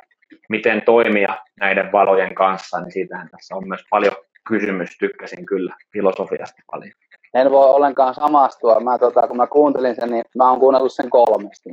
[0.48, 4.12] miten toimia näiden valojen kanssa, niin siitähän tässä on myös paljon
[4.48, 6.92] kysymys, tykkäsin kyllä filosofiasta paljon.
[7.34, 8.80] En voi ollenkaan samastua.
[8.80, 11.70] Mä, tota, kun mä kuuntelin sen, niin mä oon kuunnellut sen kolmesti.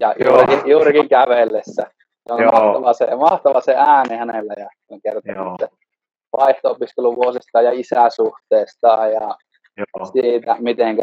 [0.00, 1.82] Ja juurikin, juurikin kävellessä.
[2.26, 5.62] Se on mahtava se, mahtava se ääni hänellä ja on kertonut
[6.38, 9.34] vaihto-opiskelun vuosista ja isäsuhteesta ja
[9.76, 10.06] Joo.
[10.12, 10.96] siitä, miten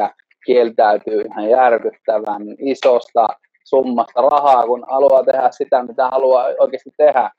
[0.45, 3.27] kieltäytyy ihan järkyttävän isosta
[3.63, 7.31] summasta rahaa, kun haluaa tehdä sitä, mitä haluaa oikeasti tehdä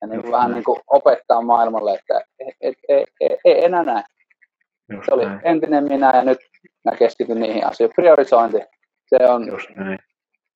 [0.00, 3.82] ja niin kuin vähän niin kuin opettaa maailmalle, että ei, ei, ei, ei, ei enää
[3.82, 4.04] näin.
[4.92, 5.40] Just se oli näin.
[5.44, 6.38] entinen minä ja nyt
[6.84, 7.94] mä keskityn niihin asioihin.
[7.94, 8.58] Priorisointi,
[9.06, 9.48] se on...
[9.48, 9.98] Just näin.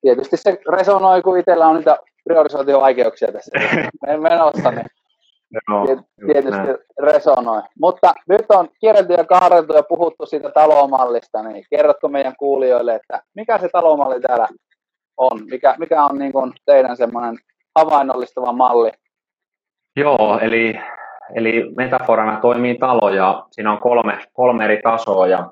[0.01, 3.59] Tietysti se resonoi, kun itsellä on niitä priorisointivaikeuksia tässä
[4.29, 4.87] menossa, niin
[5.69, 5.87] Joo,
[6.27, 6.79] tietysti näin.
[6.99, 7.63] resonoi.
[7.81, 13.23] Mutta nyt on kierrelty ja kaareltu ja puhuttu siitä talomallista, niin kerrotko meidän kuulijoille, että
[13.35, 14.49] mikä se talomalli täällä
[15.17, 15.41] on?
[15.51, 17.37] Mikä, mikä on niin kuin teidän semmoinen
[17.75, 18.91] havainnollistava malli
[19.97, 20.75] Joo, eli,
[21.35, 25.51] eli metaforana toimii talo ja siinä on kolme, kolme eri tasoa ja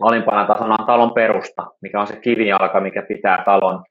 [0.00, 3.84] alimpana tasona on talon perusta, mikä on se kivijalka, mikä pitää talon,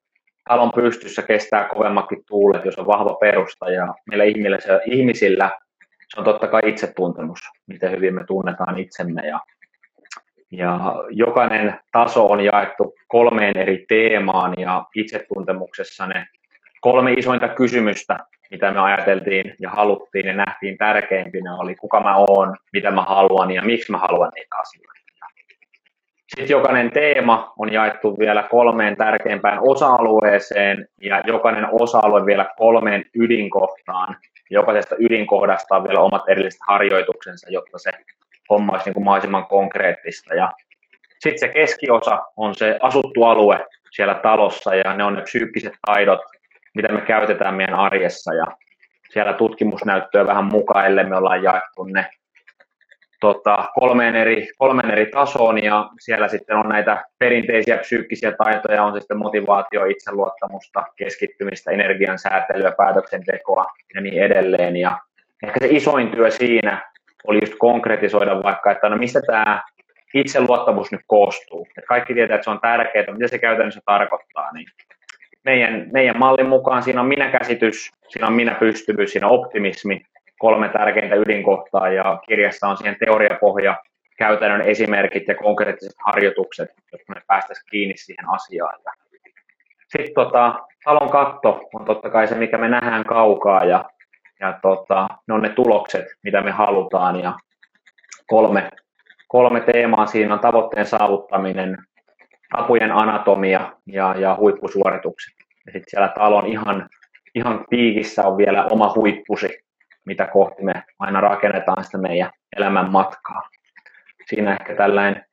[0.49, 5.51] talon pystyssä, kestää kovemmakin tuulet, jos on vahva perusta ja meillä ihmisillä, se, ihmisillä
[6.13, 9.39] se on totta kai itsetuntemus, miten hyvin me tunnetaan itsemme ja,
[10.51, 16.27] ja jokainen taso on jaettu kolmeen eri teemaan ja itsetuntemuksessa ne
[16.81, 18.19] kolme isointa kysymystä
[18.53, 23.51] mitä me ajateltiin ja haluttiin ja nähtiin tärkeimpinä oli, kuka mä oon, mitä mä haluan
[23.51, 25.02] ja miksi mä haluan niitä asioita.
[26.35, 34.15] Sitten jokainen teema on jaettu vielä kolmeen tärkeimpään osa-alueeseen ja jokainen osa-alue vielä kolmeen ydinkohtaan.
[34.49, 37.91] Jokaisesta ydinkohdasta on vielä omat erilliset harjoituksensa, jotta se
[38.49, 40.35] homma olisi niin kuin mahdollisimman konkreettista.
[40.35, 40.51] Ja
[41.19, 46.21] sitten se keskiosa on se asuttu alue siellä talossa ja ne on ne psyykkiset taidot,
[46.75, 48.45] mitä me käytetään meidän arjessa ja
[49.09, 52.05] siellä tutkimusnäyttöä vähän mukaille me ollaan jaettu ne
[53.23, 59.01] tota, kolmeen, eri, kolmeen eri tasoon ja siellä sitten on näitä perinteisiä psyykkisiä taitoja, on
[59.01, 63.65] sitten motivaatio, itseluottamusta, keskittymistä, energian säätelyä, päätöksentekoa
[63.95, 64.75] ja niin edelleen.
[64.77, 64.97] Ja
[65.43, 66.91] ehkä se isoin työ siinä
[67.27, 69.63] oli just konkretisoida vaikka, että no mistä tämä
[70.13, 71.67] itseluottamus nyt koostuu.
[71.77, 74.51] Et kaikki tietää, että se on tärkeää, mitä se käytännössä tarkoittaa.
[74.53, 74.67] Niin
[75.45, 80.01] meidän, meidän mallin mukaan siinä on minäkäsitys, siinä on minäpystyvyys, siinä on optimismi,
[80.43, 83.75] kolme tärkeintä ydinkohtaa ja kirjassa on siihen teoriapohja,
[84.17, 88.79] käytännön esimerkit ja konkreettiset harjoitukset, jotta me päästäisiin kiinni siihen asiaan.
[89.97, 93.85] Sitten tota, talon katto on totta kai se, mikä me nähdään kaukaa ja,
[94.39, 97.33] ja tota, ne on ne tulokset, mitä me halutaan ja
[98.27, 98.69] kolme,
[99.27, 101.77] kolme teemaa siinä on tavoitteen saavuttaminen,
[102.57, 105.33] tapojen anatomia ja, ja huippusuoritukset.
[105.65, 106.89] Ja sitten siellä talon ihan,
[107.35, 109.63] ihan piikissä on vielä oma huippusi,
[110.05, 113.49] mitä kohti me aina rakennetaan sitä meidän elämän matkaa.
[114.29, 115.25] Siinä ehkä tällainen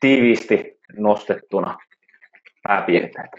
[0.00, 1.78] tiiviisti nostettuna
[2.62, 3.30] pääpiirteet.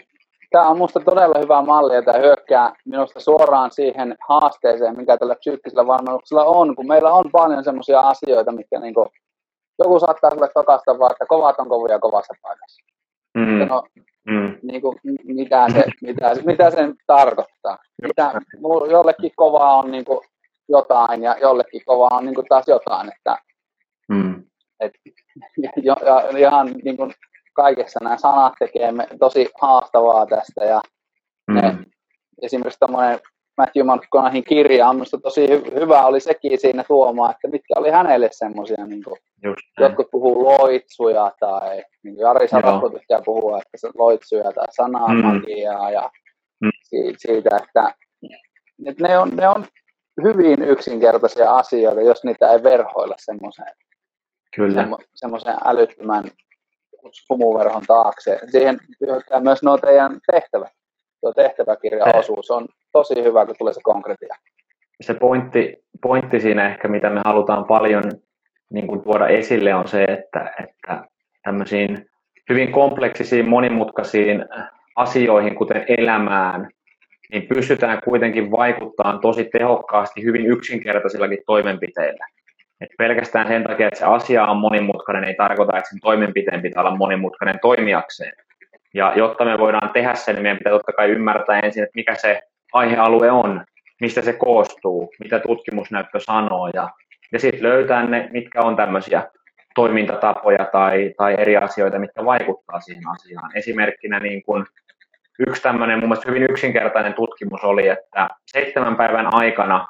[0.50, 5.34] Tämä on minusta todella hyvä malli ja tämä hyökkää minusta suoraan siihen haasteeseen, mikä tällä
[5.34, 9.08] psyykkisellä valmennuksella on, kun meillä on paljon sellaisia asioita, mitkä niin kuin,
[9.78, 12.82] joku saattaa sulle tokasta vaan, että kovat on kovia kovassa paikassa.
[13.34, 13.68] Mm.
[13.68, 13.82] No,
[14.26, 14.58] mm.
[14.62, 17.78] Niin kuin, mitä, se, mitä, mitä se tarkoittaa.
[18.02, 18.32] Mitä,
[18.90, 20.20] jollekin kovaa on niin kuin
[20.68, 23.12] jotain ja jollekin kovaa on niin kuin taas jotain.
[23.16, 23.38] Että,
[24.08, 24.44] mm.
[24.80, 24.92] et,
[25.82, 27.14] ja, ja, ihan niin kuin
[27.52, 30.80] kaikessa nämä sanat tekee tosi haastavaa tästä ja
[31.48, 31.54] mm.
[31.54, 31.78] ne,
[32.42, 33.20] esimerkiksi tämmöinen
[33.58, 38.28] Matthew McConaughey kirja on minusta tosi hyvä oli sekin siinä tuomaan, että mitkä oli hänelle
[38.32, 39.04] semmoisia, niin
[39.80, 45.88] jotkut puhuu loitsuja tai niin kuin Jari Sarappo tykkää puhua, että se loitsuja tai sanamagiaa
[45.88, 45.92] mm.
[45.92, 46.10] ja
[46.60, 46.70] mm.
[47.16, 47.94] siitä, että,
[48.86, 49.64] että ne, on, ne on
[50.22, 53.72] hyvin yksinkertaisia asioita, jos niitä ei verhoilla semmoiseen,
[54.56, 54.82] Kyllä.
[54.82, 56.24] Semmo, semmoiseen älyttömän
[57.12, 58.38] sumuverhon taakse.
[58.50, 60.72] Siihen hyökkää myös nuo teidän tehtävät.
[61.20, 64.34] tuo tehtäväkirjaosuus on tosi hyvä, kun tulee se konkretia.
[65.00, 68.04] Se pointti, pointti siinä ehkä, mitä me halutaan paljon
[68.70, 71.04] niin kuin tuoda esille, on se, että, että
[71.42, 72.06] tämmöisiin
[72.50, 74.44] hyvin kompleksisiin, monimutkaisiin
[74.96, 76.70] asioihin, kuten elämään,
[77.32, 82.26] niin pystytään kuitenkin vaikuttamaan tosi tehokkaasti hyvin yksinkertaisillakin toimenpiteillä.
[82.80, 86.82] Et pelkästään sen takia, että se asia on monimutkainen, ei tarkoita, että sen toimenpiteen pitää
[86.82, 88.32] olla monimutkainen toimijakseen.
[88.94, 92.14] Ja jotta me voidaan tehdä sen, niin meidän pitää totta kai ymmärtää ensin, että mikä
[92.14, 92.40] se
[92.72, 93.64] aihealue on,
[94.00, 96.88] mistä se koostuu, mitä tutkimusnäyttö sanoo, ja,
[97.32, 99.22] ja sitten löytää ne, mitkä on tämmöisiä
[99.74, 103.56] toimintatapoja tai, tai eri asioita, mitkä vaikuttaa siihen asiaan.
[103.56, 104.66] Esimerkkinä niin kun
[105.38, 109.86] yksi tämmöinen mun mielestä hyvin yksinkertainen tutkimus oli, että seitsemän päivän aikana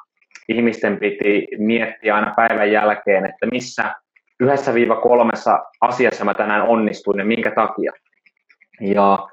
[0.49, 3.95] ihmisten piti miettiä aina päivän jälkeen, että missä
[4.39, 7.91] yhdessä viiva kolmessa asiassa mä tänään onnistuin ja minkä takia.
[8.81, 9.27] Ja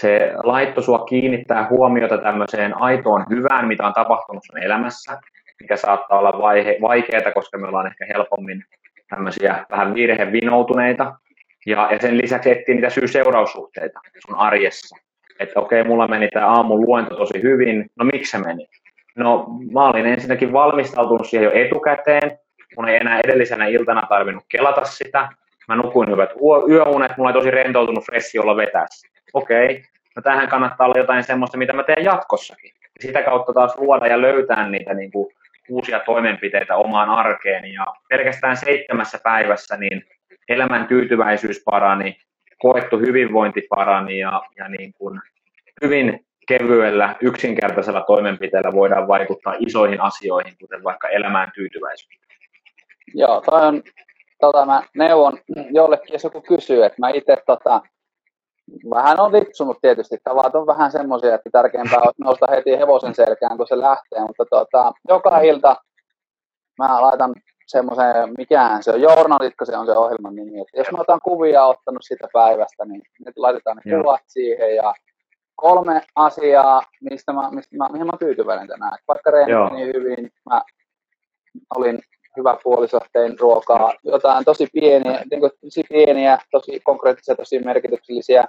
[0.00, 5.20] se laitto sua kiinnittää huomiota tämmöiseen aitoon hyvään, mitä on tapahtunut sun elämässä,
[5.60, 6.32] mikä saattaa olla
[6.82, 8.64] vaikeaa, koska me ollaan ehkä helpommin
[9.10, 11.14] tämmöisiä vähän virhevinoutuneita.
[11.66, 14.96] Ja, ja sen lisäksi etsii niitä syy-seuraussuhteita sun arjessa.
[15.40, 18.68] Että okei, okay, mulla meni tämä aamun luento tosi hyvin, no miksi se meni?
[19.16, 22.38] No mä olin ensinnäkin valmistautunut siihen jo etukäteen,
[22.76, 25.28] mun ei enää edellisenä iltana tarvinnut kelata sitä,
[25.68, 26.30] mä nukuin hyvät
[26.70, 28.86] yöunet, mulla oli tosi rentoutunut fressi olla vetää
[29.34, 29.82] Okei, okay.
[30.16, 32.70] no tähän kannattaa olla jotain semmoista, mitä mä teen jatkossakin.
[32.82, 35.34] Ja sitä kautta taas luoda ja löytää niitä niin kuin
[35.68, 37.72] uusia toimenpiteitä omaan arkeen.
[37.72, 40.04] Ja pelkästään seitsemässä päivässä niin
[40.48, 42.16] elämän tyytyväisyys parani,
[42.62, 45.20] koettu hyvinvointi parani ja, ja niin kuin
[45.82, 52.38] hyvin kevyellä, yksinkertaisella toimenpiteellä voidaan vaikuttaa isoihin asioihin, kuten vaikka elämään tyytyväisyyteen.
[53.14, 53.82] Joo, toi on,
[54.40, 55.38] tota, mä neuvon
[55.70, 57.80] jollekin, jos joku kysyy, että mä itse tota,
[58.90, 60.16] vähän on lipsunut tietysti.
[60.24, 64.20] Tavat on vähän semmoisia, että tärkeämpää on nousta heti hevosen selkään, kun se lähtee.
[64.20, 65.76] Mutta tota, joka ilta
[66.78, 67.34] mä laitan
[67.72, 70.60] semmoisen, mikään se on, journalitko se on se ohjelman nimi.
[70.60, 74.94] Että jos mä otan kuvia ottanut sitä päivästä, niin nyt laitetaan ne kuvat siihen ja
[75.54, 78.98] kolme asiaa, mistä mä, mistä mä, mihin mä tyytyväinen tänään.
[79.08, 80.62] Vaikka reeni meni hyvin, mä
[81.76, 81.98] olin
[82.36, 88.44] hyvä puoliso, tein ruokaa, jotain tosi pieniä, niin kuin, tosi pieniä, tosi konkreettisia, tosi merkityksellisiä.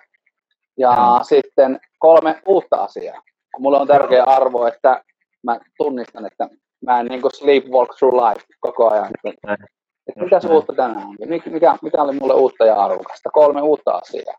[0.77, 1.23] Ja mm.
[1.23, 3.21] sitten kolme uutta asiaa.
[3.59, 5.03] Mulla on tärkeä arvo, että
[5.43, 6.49] mä tunnistan, että
[6.85, 9.11] mä en niin kuin sleepwalk through life koko ajan.
[9.23, 9.53] Että,
[10.07, 11.15] että mitä uutta tänään on?
[11.27, 13.29] Mikä, mikä oli mulle uutta ja arvokasta?
[13.29, 14.35] Kolme uutta asiaa.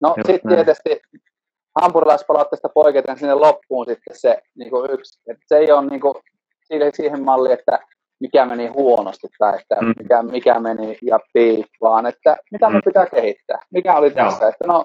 [0.00, 1.00] No sitten tietysti
[1.80, 5.20] hampurilaispalautteesta poiketen sinne loppuun sitten se niin kuin yksi.
[5.26, 6.14] Että se ei ole niin kuin,
[6.64, 7.78] siihen, siihen malliin, että
[8.20, 9.94] mikä meni huonosti tai että mm.
[9.98, 12.74] mikä, mikä meni ja pii, vaan että mitä mm.
[12.74, 13.58] me pitää kehittää.
[13.70, 14.48] Mikä oli tässä, Joo.
[14.48, 14.84] että no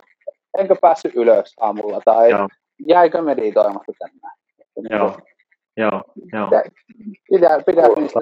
[0.58, 2.48] enkö päässyt ylös aamulla tai Joo.
[2.88, 4.38] jäikö meditoimatta tänään.
[4.76, 5.18] Niin Joo.
[5.78, 6.04] Joo.
[6.34, 6.50] Joo.
[7.30, 8.20] Pidä, pidä, niistä,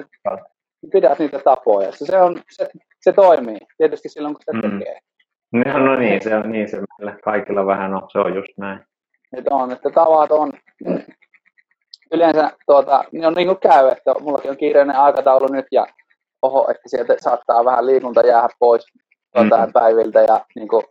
[0.92, 1.92] pidä niitä tapoja.
[1.92, 2.68] Se, on, se,
[3.00, 4.78] se toimii tietysti silloin, kun sitä mm.
[4.78, 4.98] tekee.
[5.52, 8.80] No, no niin, se on niin se meillä kaikilla vähän on, se on just näin.
[9.36, 10.52] Että on, että tavat on,
[12.12, 15.86] yleensä tuota, niin on niin kuin käy, että mullakin on kiireinen aikataulu nyt ja
[16.42, 18.86] oho, että sieltä saattaa vähän liikunta jäädä pois
[19.34, 19.72] tuota, mm-hmm.
[19.72, 20.82] päiviltä ja niin kuin,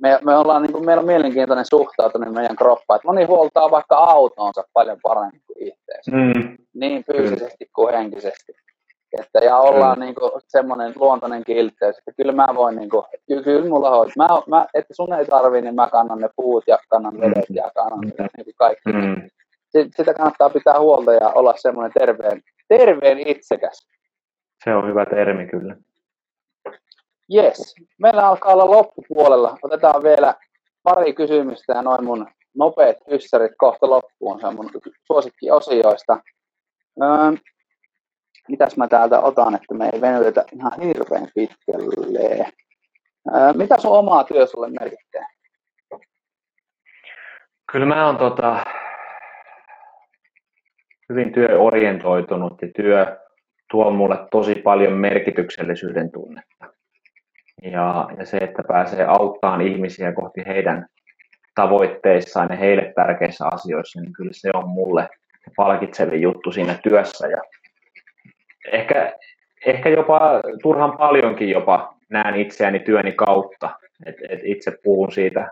[0.00, 3.96] me, me ollaan, niin kuin, meillä on mielenkiintoinen suhtautuminen meidän kroppaan, että moni huoltaa vaikka
[3.96, 6.56] autonsa paljon paremmin kuin itseensä, mm.
[6.74, 7.70] niin fyysisesti mm.
[7.74, 8.52] kuin henkisesti.
[9.20, 10.04] Että, ja ollaan mm.
[10.04, 14.10] niin kuin, semmoinen luontainen kiltteys, että kyllä mä voin, niin kuin, kyllä, kyllä mulla on,
[14.16, 17.70] mä, mä, että sun ei tarvi, niin mä kannan ne puut ja kannan vedet ja
[17.74, 18.26] kannan mm.
[18.36, 18.92] niin kaikki.
[18.92, 19.22] Mm
[19.72, 23.88] sitä kannattaa pitää huolta ja olla semmoinen terveen, terveen itsekäs.
[24.64, 25.76] Se on hyvä termi kyllä.
[27.34, 27.74] Yes.
[27.98, 29.56] Meillä alkaa olla loppupuolella.
[29.62, 30.34] Otetaan vielä
[30.82, 34.40] pari kysymystä ja noin mun nopeat kyssärit kohta loppuun.
[34.40, 34.70] Se on mun
[35.06, 36.20] suosikkiosioista.
[37.02, 37.32] Öö,
[38.48, 42.46] mitäs mä täältä otan, että me ei venytetä ihan hirveän pitkälle.
[43.34, 45.28] Öö, mitä sun omaa työ sulle merkittää?
[47.72, 48.64] Kyllä mä oon tota,
[51.08, 53.18] hyvin työorientoitunut ja työ
[53.70, 56.79] tuo mulle tosi paljon merkityksellisyyden tunnetta.
[57.62, 60.86] Ja, ja se, että pääsee auttamaan ihmisiä kohti heidän
[61.54, 65.08] tavoitteissaan ja heille tärkeissä asioissa, niin kyllä se on mulle
[65.56, 67.26] palkitsevin juttu siinä työssä.
[67.26, 67.42] Ja
[68.72, 69.12] ehkä,
[69.66, 70.20] ehkä jopa
[70.62, 73.70] turhan paljonkin jopa näen itseäni työni kautta.
[74.06, 75.50] Et, et itse puhun siitä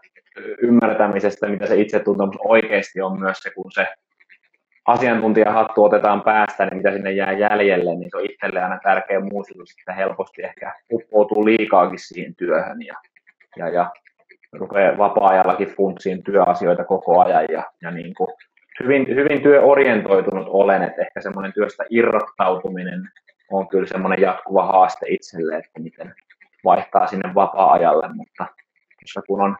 [0.62, 3.86] ymmärtämisestä, mitä se itsetuntemus oikeasti on myös se, kun se
[4.88, 9.74] asiantuntijahattu otetaan päästä, niin mitä sinne jää jäljelle, niin se on itselle aina tärkeä muistutus,
[9.78, 10.42] että helposti.
[10.42, 12.94] Ehkä uppoutuu liikaakin siihen työhön ja,
[13.56, 13.90] ja, ja
[14.52, 18.28] rupeaa vapaa-ajallakin funtsiin työasioita koko ajan ja, ja niin kuin
[18.82, 23.00] hyvin, hyvin työorientoitunut olen, että ehkä semmoinen työstä irrottautuminen
[23.50, 26.14] on kyllä semmoinen jatkuva haaste itselle, että miten
[26.64, 28.46] vaihtaa sinne vapaa-ajalle, mutta
[29.26, 29.56] kun on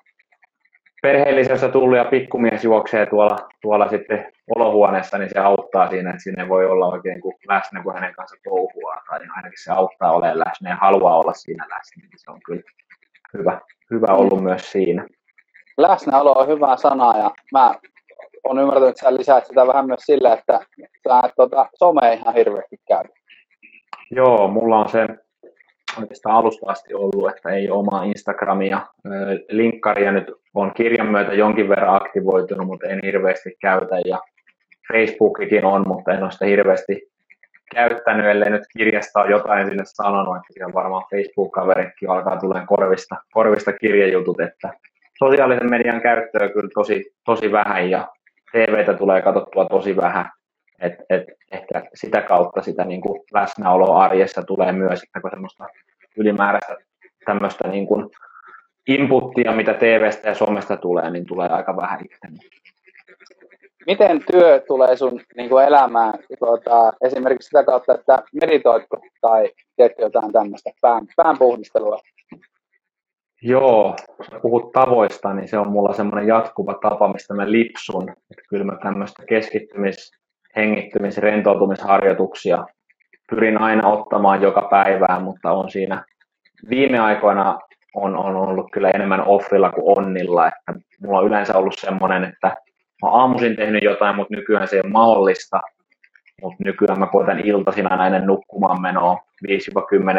[1.03, 6.49] perheellisessä tullut ja pikkumies juoksee tuolla, tuolla sitten olohuoneessa, niin se auttaa siinä, että sinne
[6.49, 10.71] voi olla oikein kuin läsnä, kun hänen kanssa touhua, tai ainakin se auttaa olemaan läsnä
[10.71, 12.63] ja haluaa olla siinä läsnä, niin se on kyllä
[13.35, 15.07] hyvä, hyvä ollut myös siinä.
[15.77, 17.75] Läsnäolo on hyvä sana, ja mä
[18.45, 20.61] olen ymmärtänyt, että sä lisäät sitä vähän myös sillä, että
[21.09, 23.05] sä et tuota, some ihan hirveästi käy.
[24.11, 25.07] Joo, mulla on se
[26.01, 28.81] oikeastaan alusta asti ollut, että ei omaa Instagramia.
[29.49, 34.01] Linkkaria nyt on kirjan myötä jonkin verran aktivoitunut, mutta en hirveästi käytä.
[34.05, 34.19] Ja
[34.93, 37.09] Facebookikin on, mutta en ole sitä hirveästi
[37.75, 43.17] käyttänyt, ellei nyt kirjasta ole jotain sinne sanonut, että siellä varmaan Facebook-kaveritkin alkaa tulemaan korvista,
[43.33, 44.73] korvista kirjajutut, että
[45.19, 48.09] sosiaalisen median käyttöä kyllä tosi, tosi vähän ja
[48.53, 50.31] TVtä tulee katsottua tosi vähän,
[50.83, 55.67] et, et ehkä sitä kautta sitä niin kuin läsnäoloa arjessa tulee myös, että kun semmoista
[56.17, 56.77] ylimääräistä
[57.25, 58.11] tämmöistä niin kuin
[58.89, 62.29] inputtia, mitä TVstä ja somesta tulee, niin tulee aika vähän itse.
[63.87, 70.03] Miten työ tulee sun niin kuin elämään tuota, esimerkiksi sitä kautta, että meditoitko tai teetkö
[70.03, 71.99] jotain tämmöistä pään, pään puhdistelua?
[73.43, 78.09] Joo, kun puhut tavoista, niin se on mulla semmoinen jatkuva tapa, mistä mä lipsun.
[78.11, 80.13] Että kyllä mä tämmöistä keskittymis,
[80.57, 82.67] hengittymis, rentoutumisharjoituksia
[83.31, 86.05] pyrin aina ottamaan joka päivään, mutta on siinä
[86.71, 87.59] viime aikoina
[87.95, 92.49] on, on ollut kyllä enemmän offilla kuin onnilla, että mulla on yleensä ollut semmoinen, että
[93.03, 95.61] mä aamuisin tehnyt jotain, mutta nykyään se ei ole mahdollista,
[96.43, 99.19] mutta nykyään mä koitan iltaisin aina ennen nukkumaan menoa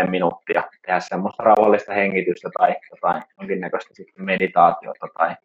[0.06, 5.36] 5-10 minuuttia tehdä semmoista rauhallista hengitystä tai jotain jonkinnäköistä sitten meditaatiota tai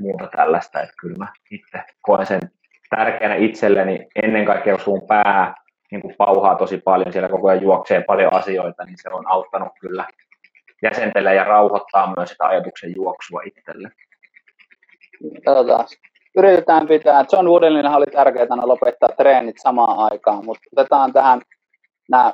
[0.00, 2.40] muuta tällaista, että kyllä mä itse koen sen
[2.96, 5.54] tärkeänä itselleni ennen kaikkea, jos sun pää
[5.90, 9.72] niin kuin pauhaa tosi paljon, siellä koko ajan juoksee paljon asioita, niin se on auttanut
[9.80, 10.04] kyllä
[10.82, 13.90] jäsentellä ja rauhoittaa myös sitä ajatuksen juoksua itselle.
[15.44, 15.86] Katsotaan.
[16.36, 17.24] Yritetään pitää.
[17.32, 21.40] John Woodenilla oli tärkeää lopettaa treenit samaan aikaan, mutta otetaan tähän
[22.10, 22.32] nämä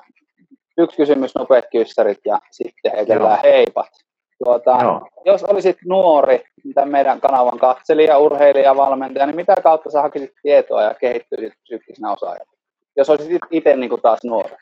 [0.79, 4.08] yksi kysymys, nopeat kyssärit ja sitten heitellään heipat.
[4.45, 10.31] Tuota, jos olisit nuori, tämän meidän kanavan katselija, urheilija, valmentaja, niin mitä kautta sä hakisit
[10.43, 12.53] tietoa ja kehittyisit psyykkisenä osaajana?
[12.97, 14.57] Jos olisit itse niin kuin taas nuori.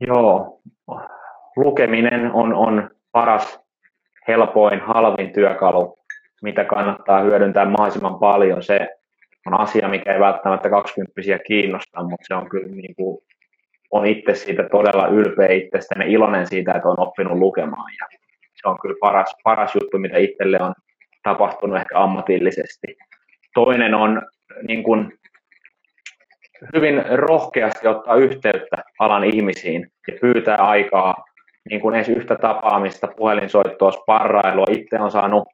[0.00, 0.60] Joo,
[1.56, 3.60] lukeminen on, on paras,
[4.28, 5.98] helpoin, halvin työkalu,
[6.42, 8.62] mitä kannattaa hyödyntää mahdollisimman paljon.
[8.62, 8.88] Se
[9.46, 11.12] on asia, mikä ei välttämättä 20
[11.46, 13.18] kiinnosta, mutta se on kyllä niin kuin,
[13.90, 17.92] on itse siitä todella ylpeä itsestä ja iloinen siitä, että on oppinut lukemaan.
[18.00, 18.18] Ja
[18.62, 20.74] se on kyllä paras, paras juttu, mitä itselle on
[21.22, 22.96] tapahtunut ehkä ammatillisesti.
[23.54, 24.22] Toinen on
[24.68, 25.18] niin kuin,
[26.74, 31.14] hyvin rohkeasti ottaa yhteyttä alan ihmisiin ja pyytää aikaa
[31.70, 34.66] niin kuin edes yhtä tapaamista, puhelinsoittoa, sparrailua.
[34.70, 35.48] Itse on saanut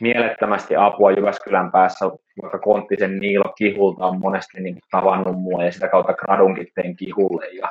[0.00, 2.06] mielettömästi apua Jyväskylän päässä,
[2.42, 7.46] vaikka Konttisen Niilo Kihulta on monesti niin tavannut mua ja sitä kautta Gradunkin tein Kihulle
[7.46, 7.68] ja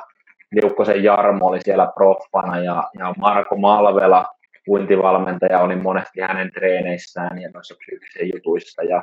[0.52, 4.26] Liukkosen Jarmo oli siellä proffana ja, ja Marko Malvela,
[4.68, 8.82] uintivalmentaja, oli monesti hänen treeneissään ja noissa psyykkisissä jutuissa.
[8.82, 9.02] Ja,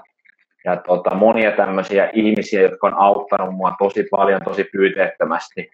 [0.66, 5.72] ja tota, monia tämmöisiä ihmisiä, jotka on auttanut mua tosi paljon, tosi pyyteettömästi.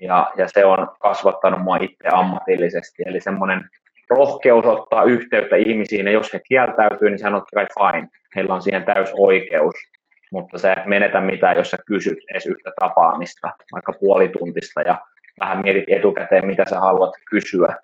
[0.00, 3.70] Ja, ja se on kasvattanut mua itse ammatillisesti, eli semmoinen
[4.10, 8.08] rohkeus ottaa yhteyttä ihmisiin, ja jos he kieltäytyy, niin totta kai fine.
[8.36, 9.74] Heillä on siihen täys oikeus,
[10.32, 14.98] mutta se et menetä mitään, jos sä kysyt edes yhtä tapaamista, vaikka puolituntista, ja
[15.40, 17.76] vähän mietit etukäteen, mitä sä haluat kysyä.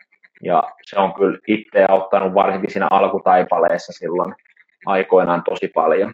[0.42, 4.34] Ja se on kyllä itse auttanut varsinkin siinä alkutaipaleessa silloin
[4.86, 6.12] aikoinaan tosi paljon.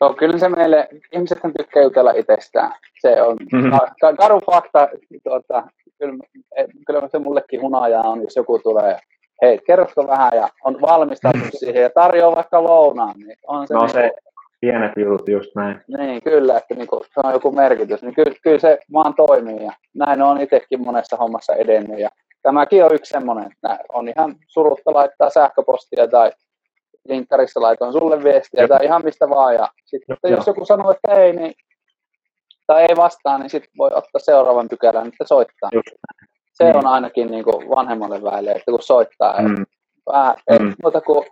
[0.00, 2.72] Joo, kyllä se meille, ihmiset tykkää jutella itsestään.
[3.00, 4.16] Se on mm-hmm.
[4.18, 4.88] karu fakta,
[5.24, 5.62] tuota,
[5.98, 6.14] kyllä,
[6.56, 8.98] eh, kyllä se mullekin hunaja on, jos joku tulee,
[9.42, 11.58] hei, kerrotko vähän ja on valmistautunut mm-hmm.
[11.58, 14.10] siihen ja tarjoaa vaikka lounaan, niin on se, no, niin se
[14.60, 15.80] pienet jutut just näin.
[15.98, 19.64] Niin, kyllä, että niin kuin, se on joku merkitys, niin kyllä, kyllä se vaan toimii
[19.64, 22.08] ja näin on itsekin monessa hommassa edennyt ja
[22.42, 26.32] tämäkin on yksi semmoinen, että on ihan surutta laittaa sähköpostia tai
[27.08, 29.54] linkkarissa laitoin sulle viestiä tai ihan mistä vaan.
[29.54, 31.54] Ja sitten jos joku sanoo, että ei, niin,
[32.66, 35.70] tai ei vastaa, niin sitten voi ottaa seuraavan pykälän, että soittaa.
[35.72, 35.88] Just.
[36.52, 36.78] Se mm.
[36.78, 39.66] on ainakin niin kuin vanhemmalle väelle, että kun soittaa, mm.
[40.12, 40.74] vähän, mm.
[40.82, 41.26] muuta kuin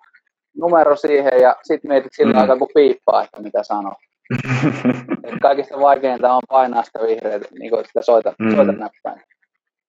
[0.57, 2.41] numero siihen ja sitten mietit sillä mm.
[2.41, 3.95] aikaa, kun piippaa, että mitä sanoo.
[5.43, 8.57] kaikista vaikeinta on painaa sitä vihreää, niin kuin sitä soita, mm.
[8.57, 9.23] soita näppäin.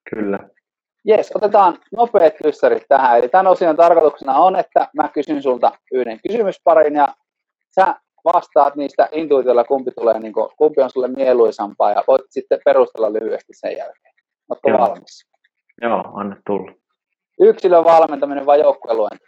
[0.10, 0.40] Kyllä.
[1.06, 3.18] Jes, otetaan nopeat kyssärit tähän.
[3.18, 7.08] Eli tämän osion tarkoituksena on, että mä kysyn sulta yhden kysymysparin ja
[7.76, 7.96] sä
[8.26, 13.14] vastaat niistä intuitiolla, kumpi, tulee, niin kuin, kumpi on sulle mieluisampaa ja voit sitten perustella
[13.14, 14.14] lyhyesti sen jälkeen.
[14.50, 14.80] Oletko Joo.
[14.80, 15.30] valmis?
[15.82, 16.72] Joo, anna tulla.
[17.40, 19.26] Yksilön valmentaminen vai joukkueluento?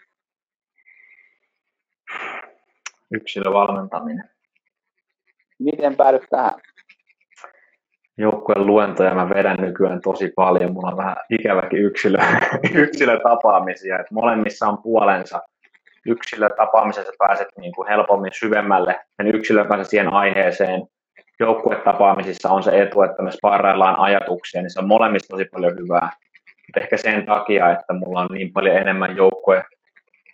[3.12, 4.30] Yksilön valmentaminen.
[5.60, 6.62] Miten päädyt tähän?
[8.22, 10.74] Joukkueen luentoja mä vedän nykyään tosi paljon.
[10.74, 12.18] Mulla on vähän ikäväkin yksilö,
[12.84, 14.00] yksilötapaamisia.
[14.00, 15.42] Et molemmissa on puolensa.
[16.06, 20.82] Yksilötapaamisessa pääset niin kuin helpommin syvemmälle sen yksilön kanssa siihen aiheeseen.
[21.40, 26.10] Joukkuetapaamisissa on se etu, että me sparraillaan ajatuksia, niin se on molemmissa tosi paljon hyvää.
[26.68, 29.64] Mutta ehkä sen takia, että mulla on niin paljon enemmän joukkue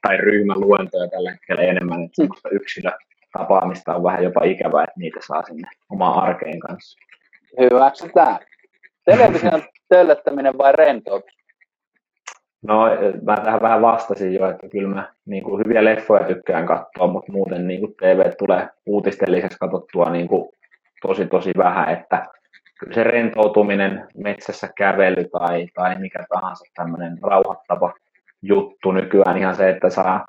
[0.02, 5.70] tai ryhmäluentoja tällä hetkellä enemmän, että yksilötapaamista on vähän jopa ikävää, että niitä saa sinne
[5.90, 7.08] omaan arkeen kanssa.
[7.60, 8.40] Hyväksytään.
[9.06, 11.38] Television töllöttäminen vai rentoutus?
[12.62, 12.86] No,
[13.22, 17.32] mä tähän vähän vastasin jo, että kyllä mä niin kuin hyviä leffoja tykkään katsoa, mutta
[17.32, 20.50] muuten niin kuin TV tulee uutisten lisäksi katsottua niin kuin
[21.02, 22.26] tosi tosi vähän, että
[22.80, 27.94] kyllä se rentoutuminen, metsässä kävely tai, tai mikä tahansa tämmöinen rauhoittava
[28.42, 30.26] juttu nykyään, ihan se, että saa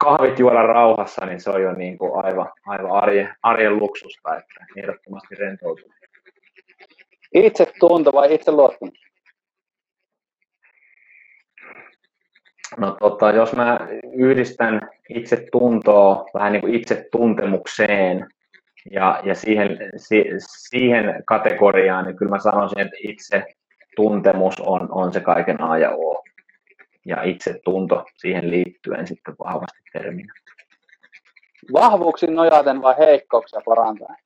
[0.00, 4.66] kahvit juoda rauhassa, niin se on jo niin kuin aivan, aivan arjen, arjen luksusta, että
[4.76, 5.95] ehdottomasti rentoutuminen.
[7.34, 9.06] Itse tunto vai itse luottamus?
[12.76, 18.26] No tota, jos mä yhdistän itse tuntoa vähän niin kuin itse tuntemukseen
[18.90, 23.44] ja, ja siihen, si, siihen kategoriaan, niin kyllä mä sanoisin, että itse
[23.96, 26.24] tuntemus on, on se kaiken A ja O.
[27.06, 30.32] Ja itse tunto siihen liittyen sitten vahvasti terminä.
[31.72, 34.25] Vahvuuksiin nojaten vai heikkouksia parantaen?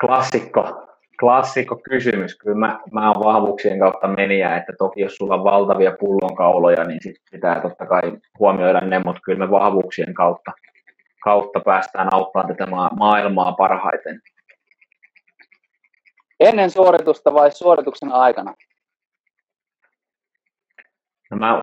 [0.00, 0.88] Klassikko
[1.20, 2.38] klassikko kysymys.
[2.38, 7.02] Kyllä mä, mä oon vahvuuksien kautta meniä, että toki jos sulla on valtavia pullonkauloja, niin
[7.02, 8.02] sit pitää totta kai
[8.38, 10.52] huomioida ne, mutta kyllä me vahvuuksien kautta,
[11.24, 12.66] kautta päästään auttamaan tätä
[12.98, 14.20] maailmaa parhaiten.
[16.40, 18.54] Ennen suoritusta vai suorituksen aikana?
[21.30, 21.62] No mä,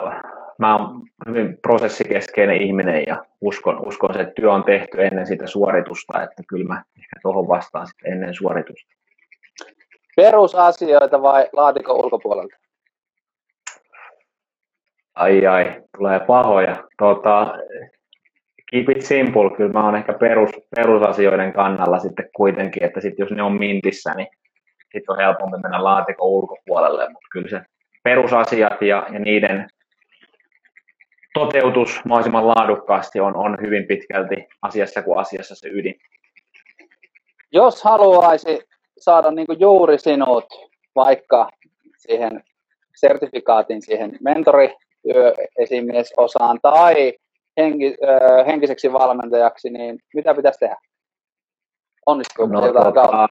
[0.60, 5.47] mä oon hyvin prosessikeskeinen ihminen ja uskon, uskon se, että työ on tehty ennen sitä
[5.47, 8.95] suoritusta, että kyllä mä ehkä tuohon vastaan sitten ennen suoritusta.
[10.16, 12.56] Perusasioita vai laatikon ulkopuolelta?
[15.16, 16.76] Ai ai, tulee pahoja.
[16.97, 17.53] Tota,
[18.72, 23.32] keep it simple, kyllä mä oon ehkä perus, perusasioiden kannalla sitten kuitenkin, että sit jos
[23.32, 24.28] ne on mintissä, niin
[24.93, 27.62] sitten on helpompi mennä laatikon ulkopuolelle, mutta kyllä se
[28.03, 29.68] perusasiat ja, ja niiden
[31.36, 35.95] toteutus mahdollisimman laadukkaasti on, on hyvin pitkälti asiassa kuin asiassa se ydin.
[37.51, 38.59] Jos haluaisi
[38.97, 40.45] saada niin kuin juuri sinut
[40.95, 41.49] vaikka
[41.97, 42.43] siihen
[42.95, 47.13] sertifikaatin siihen mentoriesimies-osaan tai
[47.57, 50.77] henki, äh, henkiseksi valmentajaksi, niin mitä pitäisi tehdä?
[52.05, 53.27] Onnistuuko no, jotain tota,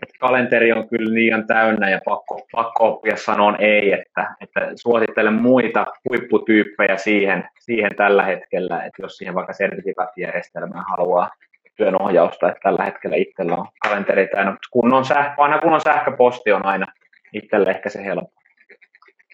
[0.02, 5.34] että kalenteri on kyllä liian täynnä ja pakko, pakko oppia sanoa ei, että, että suosittelen
[5.34, 11.30] muita huipputyyppejä siihen, siihen tällä hetkellä, että jos siihen vaikka sertifikaattijärjestelmään haluaa
[11.76, 15.80] työn ohjausta, että tällä hetkellä itsellä on kalenteri täynnä, kun on sähkö, aina kun on
[15.80, 16.86] sähköposti on aina
[17.32, 18.43] itselle ehkä se helppo.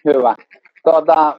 [0.05, 0.35] Hyvä.
[0.83, 1.37] Tuota,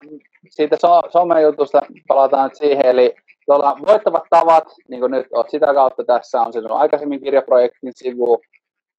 [0.51, 3.15] siitä so, somejutusta palataan nyt siihen, eli
[3.47, 8.41] tuolla voittavat tavat, niin kuin nyt olet sitä kautta tässä on sinun aikaisemmin kirjaprojektin sivu,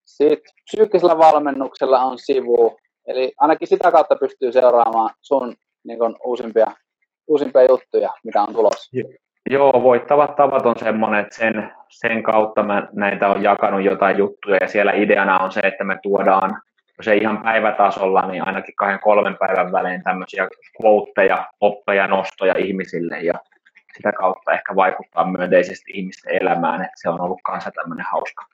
[0.05, 6.67] sitten psyykkisellä valmennuksella on sivu, eli ainakin sitä kautta pystyy seuraamaan sun niin kuin, uusimpia,
[7.27, 8.97] uusimpia juttuja, mitä on tulossa.
[9.49, 14.57] Joo, voittavat tavat on semmoinen, että sen, sen kautta mä näitä on jakanut jotain juttuja
[14.61, 16.61] ja siellä ideana on se, että me tuodaan
[17.07, 20.47] ei ihan päivätasolla, niin ainakin kahden kolmen päivän välein tämmöisiä
[20.81, 23.33] quoteja, oppeja, nostoja ihmisille ja
[23.95, 28.45] sitä kautta ehkä vaikuttaa myönteisesti ihmisten elämään, että se on ollut kanssa tämmöinen hauska,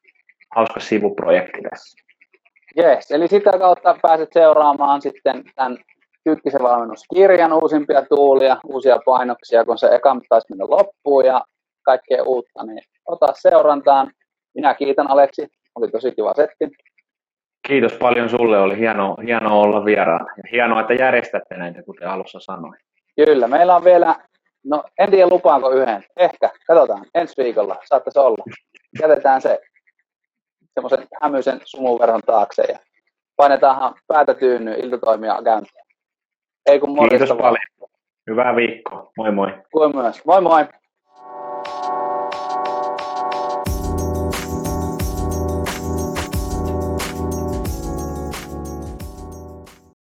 [0.55, 1.97] hauska sivuprojekti tässä.
[2.77, 5.77] Yes, eli sitä kautta pääset seuraamaan sitten tämän
[6.23, 11.43] Tyykkisen valmennuskirjan uusimpia tuulia, uusia painoksia, kun se eka taisi mennä loppuun ja
[11.81, 14.11] kaikkea uutta, niin ota seurantaan.
[14.55, 16.65] Minä kiitän Aleksi, oli tosi kiva setti.
[17.69, 20.33] Kiitos paljon sulle, oli hieno, hieno olla vieraana.
[20.37, 22.79] Ja hienoa, että järjestätte näitä, kuten alussa sanoin.
[23.15, 24.15] Kyllä, meillä on vielä,
[24.65, 28.43] no en tiedä lupaanko yhden, ehkä, katsotaan, ensi viikolla saattaisi olla.
[29.01, 29.59] Jätetään se
[30.73, 32.79] semmoisen hämyisen sumuverhon taakse ja
[33.35, 35.85] painetaanhan päätä tyynny iltatoimia käyntiin.
[36.65, 37.89] Ei kun Kiitos paljon.
[38.29, 39.11] Hyvää viikkoa.
[39.17, 39.51] Moi moi.
[39.71, 40.25] Kuin myös.
[40.25, 40.65] Moi moi.